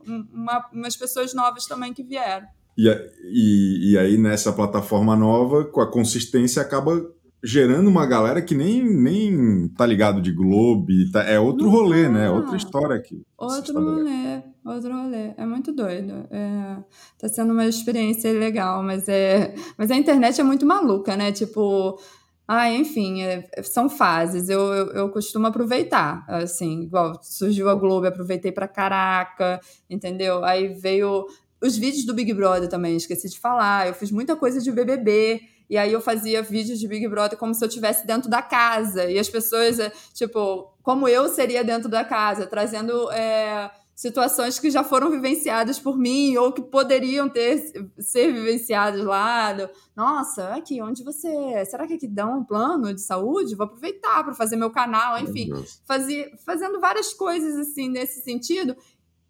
[0.07, 2.47] uma, umas pessoas novas também que vieram.
[2.77, 2.89] E,
[3.25, 7.11] e, e aí, nessa plataforma nova, com a consistência, acaba
[7.43, 12.09] gerando uma galera que nem, nem tá ligado de Globo, tá, é outro Não, rolê,
[12.09, 12.31] né?
[12.31, 13.23] Outra história aqui.
[13.37, 15.33] Outro rolê, outro rolê.
[15.37, 16.27] É muito doido.
[16.31, 16.77] É,
[17.19, 21.33] tá sendo uma experiência legal, mas é, mas a internet é muito maluca, né?
[21.33, 21.99] Tipo,
[22.47, 24.49] ah, enfim, é, são fases.
[24.49, 30.45] Eu, eu, eu, costumo aproveitar, assim, igual surgiu a Globo, aproveitei pra caraca, entendeu?
[30.45, 31.27] Aí veio
[31.63, 33.89] os vídeos do Big Brother também, esqueci de falar.
[33.89, 35.41] Eu fiz muita coisa de BBB.
[35.73, 39.11] E aí eu fazia vídeos de Big Brother como se eu estivesse dentro da casa.
[39.11, 44.71] E as pessoas, é, tipo, como eu seria dentro da casa, trazendo é, situações que
[44.71, 49.57] já foram vivenciadas por mim ou que poderiam ter ser vivenciadas lá.
[49.97, 51.65] Nossa, aqui, onde você.
[51.65, 53.55] Será que aqui dá um plano de saúde?
[53.55, 55.49] Vou aproveitar para fazer meu canal, enfim.
[55.87, 58.77] Fazia, fazendo várias coisas assim nesse sentido.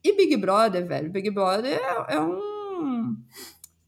[0.03, 3.17] E Big Brother, velho, Big Brother é, é um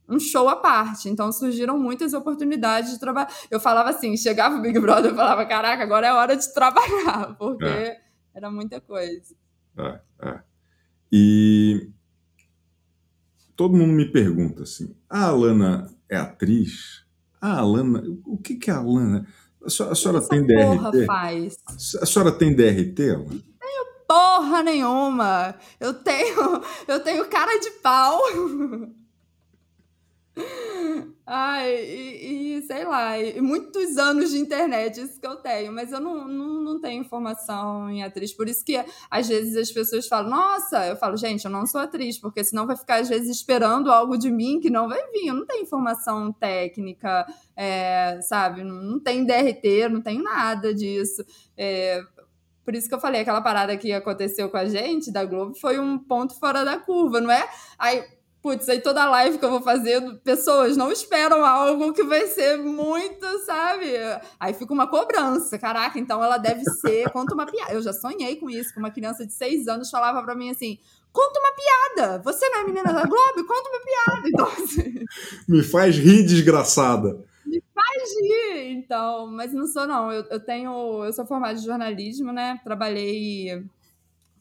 [0.09, 1.09] um show à parte.
[1.09, 3.29] Então surgiram muitas oportunidades de trabalho.
[3.51, 7.35] Eu falava assim, chegava o Big Brother, eu falava, caraca, agora é hora de trabalhar,
[7.39, 8.01] porque é.
[8.35, 9.35] era muita coisa.
[9.77, 10.41] É, é.
[11.11, 11.91] E
[13.57, 17.05] todo mundo me pergunta assim: a Alana é atriz?
[17.41, 19.27] A Alana, o que, que a Alana.
[19.65, 21.07] A senhora, a senhora tem DRT?
[21.07, 21.57] Faz?
[22.01, 23.43] A senhora tem DRT, Alana?
[23.61, 25.55] Tenho porra nenhuma.
[25.81, 28.21] Eu tenho, eu tenho cara de pau.
[31.27, 35.91] Ai, e, e, sei lá, e muitos anos de internet, isso que eu tenho, mas
[35.91, 38.33] eu não, não, não tenho informação em atriz.
[38.33, 38.77] Por isso que
[39.11, 42.67] às vezes as pessoas falam, nossa, eu falo, gente, eu não sou atriz, porque senão
[42.67, 45.29] vai ficar às vezes esperando algo de mim que não vai vir.
[45.29, 48.63] Eu não tenho informação técnica, é, sabe?
[48.63, 51.25] Não, não tenho DRT, não tenho nada disso.
[51.57, 52.03] É,
[52.65, 55.79] por isso que eu falei, aquela parada que aconteceu com a gente da Globo foi
[55.79, 57.49] um ponto fora da curva, não é?
[57.79, 58.05] Aí
[58.45, 62.59] putz, aí toda live que eu vou fazer, pessoas não esperam algo que vai ser
[62.59, 63.87] muito, sabe?
[64.39, 65.59] Aí fica uma cobrança.
[65.59, 67.11] Caraca, então ela deve ser.
[67.11, 67.73] Conta uma piada.
[67.73, 70.79] Eu já sonhei com isso, com uma criança de seis anos falava para mim assim:
[71.11, 71.53] conta uma
[71.97, 72.23] piada.
[72.23, 73.47] Você não é menina da Globo?
[73.47, 74.29] Conta uma piada.
[74.29, 75.05] Então, assim,
[75.49, 77.25] Me faz rir, desgraçada.
[77.47, 78.73] Me faz rir.
[78.73, 80.13] Então, mas não sou, não.
[80.13, 81.03] Eu, eu tenho.
[81.03, 82.61] Eu sou formada de jornalismo, né?
[82.63, 83.65] Trabalhei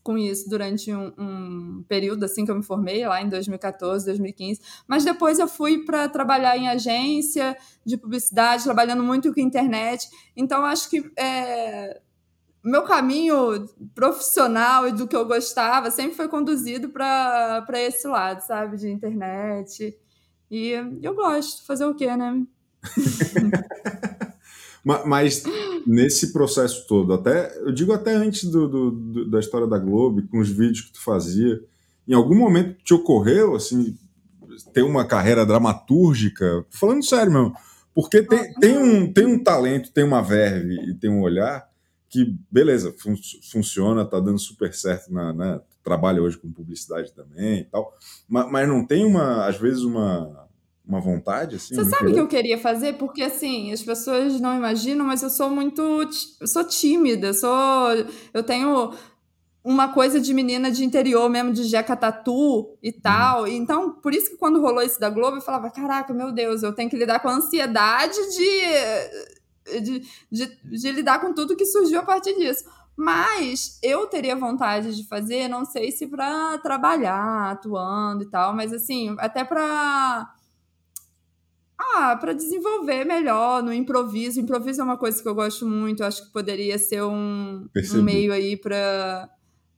[0.03, 4.59] com isso durante um, um, período assim que eu me formei, lá em 2014, 2015.
[4.85, 10.09] Mas depois eu fui para trabalhar em agência de publicidade, trabalhando muito com internet.
[10.35, 12.01] Então acho que é,
[12.63, 18.77] meu caminho profissional e do que eu gostava sempre foi conduzido para esse lado, sabe?
[18.77, 19.97] De internet.
[20.51, 21.65] E eu gosto.
[21.65, 22.45] Fazer o quê, né?
[24.83, 25.43] Mas
[25.87, 30.27] nesse processo todo, até eu digo até antes do, do, do, da história da Globo,
[30.27, 31.61] com os vídeos que tu fazia,
[32.07, 33.97] em algum momento te ocorreu assim
[34.73, 36.65] ter uma carreira dramatúrgica?
[36.69, 37.53] Falando sério mesmo,
[37.93, 41.67] porque tem, tem, um, tem um talento, tem uma verve e tem um olhar
[42.09, 43.15] que, beleza, fun
[43.51, 47.91] funciona, tá dando super certo na, né, trabalha hoje com publicidade também e tal,
[48.27, 50.47] mas, mas não tem uma, às vezes, uma,
[50.85, 51.75] uma vontade assim?
[51.75, 52.93] Você sabe o que eu queria fazer?
[52.93, 55.81] Porque assim, as pessoas não imaginam, mas eu sou muito,
[56.41, 57.89] eu sou tímida, sou,
[58.33, 58.93] eu tenho
[59.63, 62.99] uma coisa de menina de interior mesmo, de jeca tatu e uhum.
[63.01, 63.41] tal.
[63.41, 63.47] Uhum.
[63.47, 66.73] Então, por isso que quando rolou isso da Globo, eu falava, caraca, meu Deus, eu
[66.73, 72.01] tenho que lidar com a ansiedade de, de, de, de lidar com tudo que surgiu
[72.01, 72.65] a partir disso.
[72.95, 78.71] Mas eu teria vontade de fazer, não sei se para trabalhar, atuando e tal, mas
[78.71, 80.29] assim, até para
[81.95, 84.39] ah, para desenvolver melhor no improviso.
[84.39, 88.01] Improviso é uma coisa que eu gosto muito, eu acho que poderia ser um, um
[88.01, 89.29] meio aí para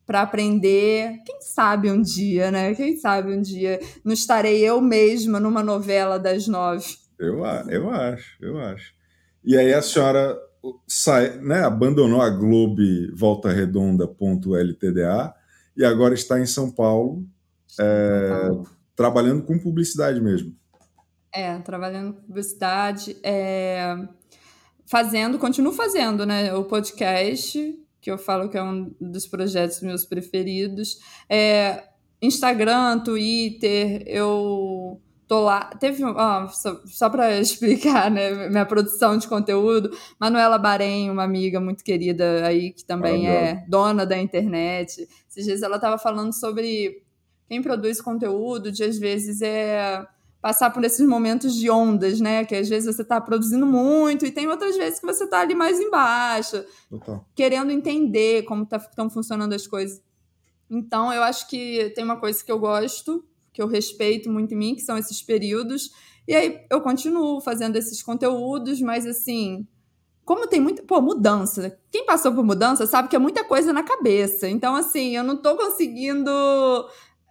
[0.06, 1.24] para aprender.
[1.26, 2.76] Quem sabe um dia, né?
[2.76, 6.86] Quem sabe um dia não estarei eu mesma numa novela das nove.
[7.18, 8.94] Eu, eu acho, eu acho.
[9.44, 10.38] E aí a senhora
[10.88, 12.82] sai, né, abandonou a Globo
[13.14, 15.34] Volta Redonda.ltda
[15.78, 17.26] e agora está em São Paulo,
[17.80, 18.50] é,
[18.96, 20.56] trabalhando com publicidade mesmo.
[21.36, 23.94] É, trabalhando com publicidade, é,
[24.86, 30.06] fazendo, continuo fazendo, né, o podcast, que eu falo que é um dos projetos meus
[30.06, 30.98] preferidos.
[31.30, 31.84] É,
[32.22, 35.66] Instagram, Twitter, eu tô lá.
[35.78, 41.60] Teve, ó, só, só para explicar, né, minha produção de conteúdo, Manuela Barém, uma amiga
[41.60, 45.06] muito querida aí, que também é dona da internet.
[45.30, 47.04] Esses dias ela estava falando sobre
[47.50, 50.06] quem produz conteúdo, de às vezes é
[50.46, 52.46] passar por esses momentos de ondas, né?
[52.46, 55.56] Que às vezes você está produzindo muito e tem outras vezes que você está ali
[55.56, 57.26] mais embaixo, Total.
[57.34, 60.04] querendo entender como estão tá, funcionando as coisas.
[60.70, 64.58] Então, eu acho que tem uma coisa que eu gosto, que eu respeito muito em
[64.58, 65.90] mim, que são esses períodos.
[66.28, 69.68] E aí eu continuo fazendo esses conteúdos, mas assim,
[70.26, 70.84] como tem muita.
[70.84, 71.76] Pô, mudança.
[71.92, 74.48] Quem passou por mudança sabe que é muita coisa na cabeça.
[74.48, 76.30] Então, assim, eu não tô conseguindo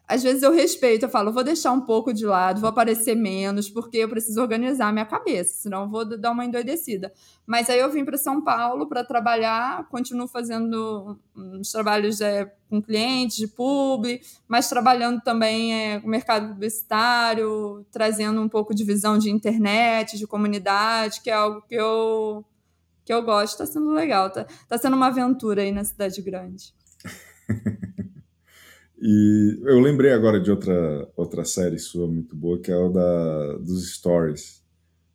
[0.06, 3.70] às vezes eu respeito, eu falo, vou deixar um pouco de lado, vou aparecer menos,
[3.70, 7.10] porque eu preciso organizar minha cabeça, senão vou dar uma endoidecida.
[7.46, 12.82] Mas aí eu vim para São Paulo para trabalhar, continuo fazendo uns trabalhos é, com
[12.82, 18.84] clientes, de publi, mas trabalhando também é, com o mercado publicitário, trazendo um pouco de
[18.84, 22.44] visão de internet, de comunidade, que é algo que eu,
[23.06, 23.62] que eu gosto.
[23.62, 26.74] Está sendo legal, tá, tá sendo uma aventura aí na cidade grande.
[29.06, 33.58] E eu lembrei agora de outra, outra série sua muito boa, que é o da,
[33.58, 34.64] dos Stories,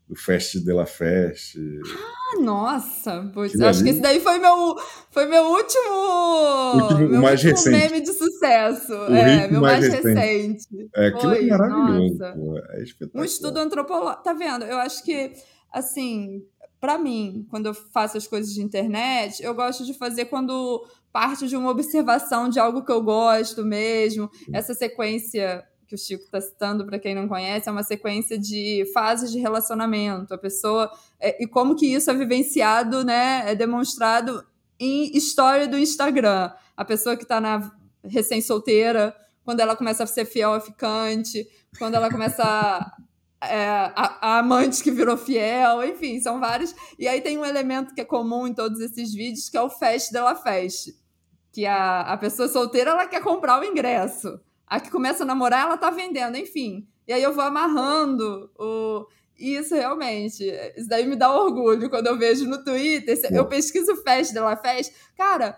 [0.07, 1.55] do Fest de la Fest.
[1.57, 3.27] Ah, nossa!
[3.33, 4.75] Putz, acho que esse daí foi meu,
[5.09, 7.91] foi meu último, último meu mais último recente.
[7.91, 8.93] meme de sucesso.
[8.93, 10.19] O é, meu mais, mais recente.
[10.19, 10.89] recente.
[10.95, 12.17] É, aquilo é foi, é maravilhoso.
[12.35, 14.23] Pô, é um estudo antropológico.
[14.23, 14.65] Tá vendo?
[14.65, 15.33] Eu acho que,
[15.73, 16.43] assim,
[16.79, 21.47] para mim, quando eu faço as coisas de internet, eu gosto de fazer quando parte
[21.47, 24.29] de uma observação de algo que eu gosto mesmo.
[24.53, 28.85] Essa sequência que o Chico está citando, para quem não conhece, é uma sequência de
[28.93, 30.33] fases de relacionamento.
[30.33, 30.91] A pessoa.
[31.19, 33.43] É, e como que isso é vivenciado, né?
[33.51, 34.45] É demonstrado
[34.79, 36.51] em história do Instagram.
[36.77, 37.71] A pessoa que está na
[38.03, 41.45] recém-solteira, quando ela começa a ser fiel a ficante,
[41.77, 46.73] quando ela começa a, é, a, a, amante que virou fiel, enfim, são vários.
[46.97, 49.69] E aí tem um elemento que é comum em todos esses vídeos, que é o
[49.69, 50.89] fest dela fest.
[51.51, 54.39] Que a, a pessoa solteira ela quer comprar o ingresso.
[54.67, 56.87] A que começa a namorar, ela tá vendendo, enfim.
[57.07, 59.07] E aí eu vou amarrando o.
[59.37, 60.43] Isso realmente,
[60.75, 63.17] isso daí me dá orgulho quando eu vejo no Twitter.
[63.31, 64.93] Eu pesquiso Fest dela Fest.
[65.17, 65.57] Cara,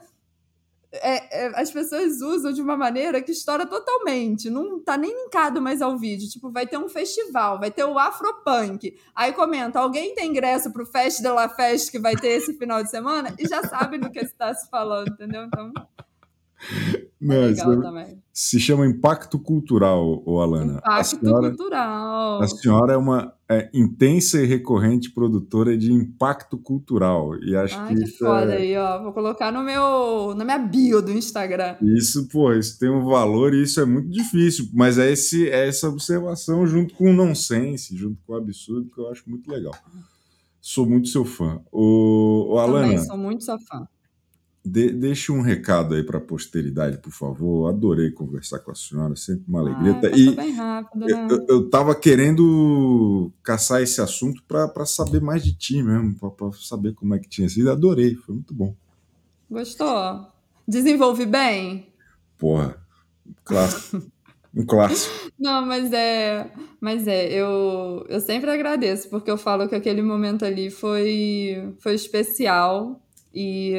[0.94, 4.50] é, é, as pessoas usam de uma maneira que estoura totalmente.
[4.50, 6.30] Não tá nem linkado mais ao vídeo.
[6.30, 8.94] Tipo, vai ter um festival, vai ter o Afropunk.
[9.16, 12.84] Aí comenta: alguém tem ingresso pro Fest de la Fest que vai ter esse final
[12.84, 13.34] de semana?
[13.40, 15.44] E já sabe do que está se falando, entendeu?
[15.44, 15.72] Então.
[17.22, 18.22] Não, é legal também.
[18.34, 20.78] Se chama impacto cultural, o Alana.
[20.78, 22.42] Impacto a senhora, cultural.
[22.42, 27.38] A senhora é uma é, intensa e recorrente produtora de impacto cultural.
[27.44, 28.58] E acho Ai, que, que foda é...
[28.58, 29.04] aí, ó.
[29.04, 31.76] Vou colocar no meu, na minha bio do Instagram.
[31.82, 34.70] Isso, pô, isso tem um valor e isso é muito difícil.
[34.74, 39.00] Mas é, esse, é essa observação junto com o nonsense, junto com o absurdo, que
[39.00, 39.76] eu acho muito legal.
[40.60, 41.62] Sou muito seu fã.
[41.72, 42.88] O, o Alana.
[42.88, 43.86] Também sou muito sua fã.
[44.64, 47.68] De, deixe um recado aí para a posteridade, por favor.
[47.68, 50.00] Adorei conversar com a senhora, sempre uma alegria.
[50.04, 51.28] Ah, e bem rápido, né?
[51.48, 57.16] eu estava querendo caçar esse assunto para saber mais de ti mesmo, para saber como
[57.16, 57.72] é que tinha sido.
[57.72, 58.76] Adorei, foi muito bom.
[59.50, 60.28] Gostou?
[60.68, 61.88] Desenvolve bem?
[62.38, 62.78] Porra,
[63.44, 64.12] clássico.
[64.56, 65.32] um clássico.
[65.40, 70.46] Não, mas é, mas é, eu, eu sempre agradeço, porque eu falo que aquele momento
[70.46, 73.02] ali foi, foi especial
[73.34, 73.74] e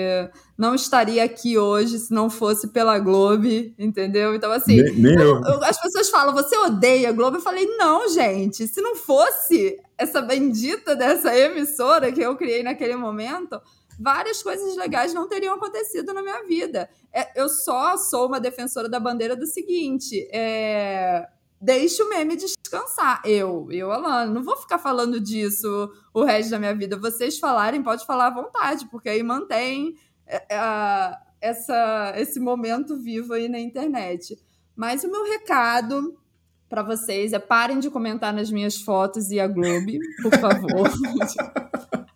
[0.56, 3.46] não estaria aqui hoje se não fosse pela Globo,
[3.78, 4.34] entendeu?
[4.34, 7.36] Então, assim, nem, nem eu, as pessoas falam, você odeia a Globo?
[7.36, 12.96] Eu falei, não, gente, se não fosse essa bendita dessa emissora que eu criei naquele
[12.96, 13.60] momento,
[13.98, 16.88] várias coisas legais não teriam acontecido na minha vida.
[17.12, 21.26] É, eu só sou uma defensora da bandeira do seguinte: é,
[21.62, 23.22] deixe o meme descansar.
[23.24, 26.98] Eu, eu, Alana, não vou ficar falando disso o resto da minha vida.
[26.98, 29.94] Vocês falarem, pode falar à vontade, porque aí mantém
[30.26, 34.36] é, essa, esse momento vivo aí na internet.
[34.74, 36.18] Mas o meu recado
[36.68, 39.92] para vocês é parem de comentar nas minhas fotos e a Globo,
[40.22, 40.90] por favor.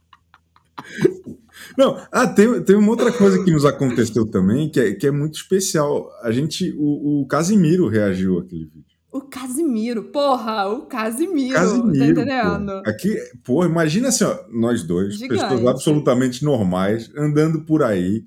[1.77, 5.11] Não, ah, tem, tem uma outra coisa que nos aconteceu também, que é, que é
[5.11, 6.11] muito especial.
[6.23, 8.96] A gente, o, o Casimiro reagiu àquele vídeo.
[9.17, 12.67] O Casimiro, porra, o Casimiro, tá Casimiro tá entendendo?
[12.67, 12.83] Porra.
[12.87, 15.41] Aqui, porra, imagina assim, ó, nós dois, Gigante.
[15.41, 18.27] pessoas absolutamente normais, andando por aí.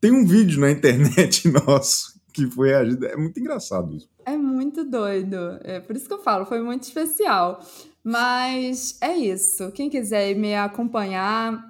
[0.00, 3.04] Tem um vídeo na internet nosso que foi reagido.
[3.06, 4.08] É muito engraçado isso.
[4.24, 5.58] É muito doido.
[5.64, 7.60] É por isso que eu falo, foi muito especial.
[8.04, 9.72] Mas é isso.
[9.72, 11.62] Quem quiser me acompanhar,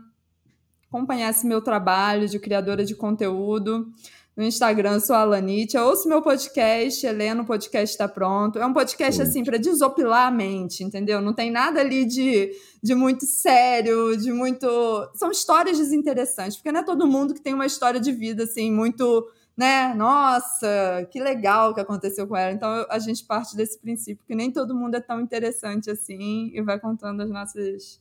[0.88, 3.90] acompanhar esse meu trabalho de criadora de conteúdo.
[4.34, 5.84] No Instagram sou a Lanitia.
[5.84, 8.58] Ouço meu podcast, Helena, o podcast está pronto.
[8.58, 9.28] É um podcast Oi.
[9.28, 11.20] assim para desopilar a mente, entendeu?
[11.20, 12.50] Não tem nada ali de,
[12.82, 14.66] de muito sério, de muito.
[15.14, 18.72] São histórias desinteressantes, porque não é todo mundo que tem uma história de vida assim
[18.72, 19.92] muito, né?
[19.92, 22.52] Nossa, que legal que aconteceu com ela.
[22.52, 26.62] Então a gente parte desse princípio que nem todo mundo é tão interessante assim e
[26.62, 28.00] vai contando as nossas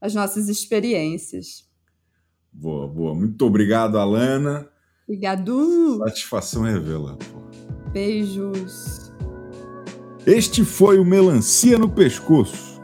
[0.00, 1.64] as nossas experiências.
[2.52, 3.14] Boa, boa.
[3.14, 4.68] Muito obrigado, Alana.
[5.06, 5.98] Obrigado.
[5.98, 7.16] Satisfação revela.
[7.92, 9.12] Beijos.
[10.26, 12.82] Este foi o Melancia no Pescoço.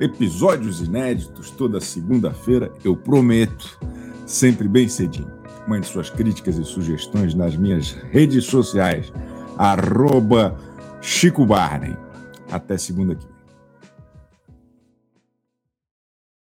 [0.00, 3.78] Episódios inéditos toda segunda-feira, eu prometo,
[4.26, 5.30] sempre bem cedinho.
[5.66, 9.12] Mande suas críticas e sugestões nas minhas redes sociais,
[9.58, 10.56] arroba
[11.02, 11.94] Chico Barney.
[12.50, 13.37] Até segunda vem.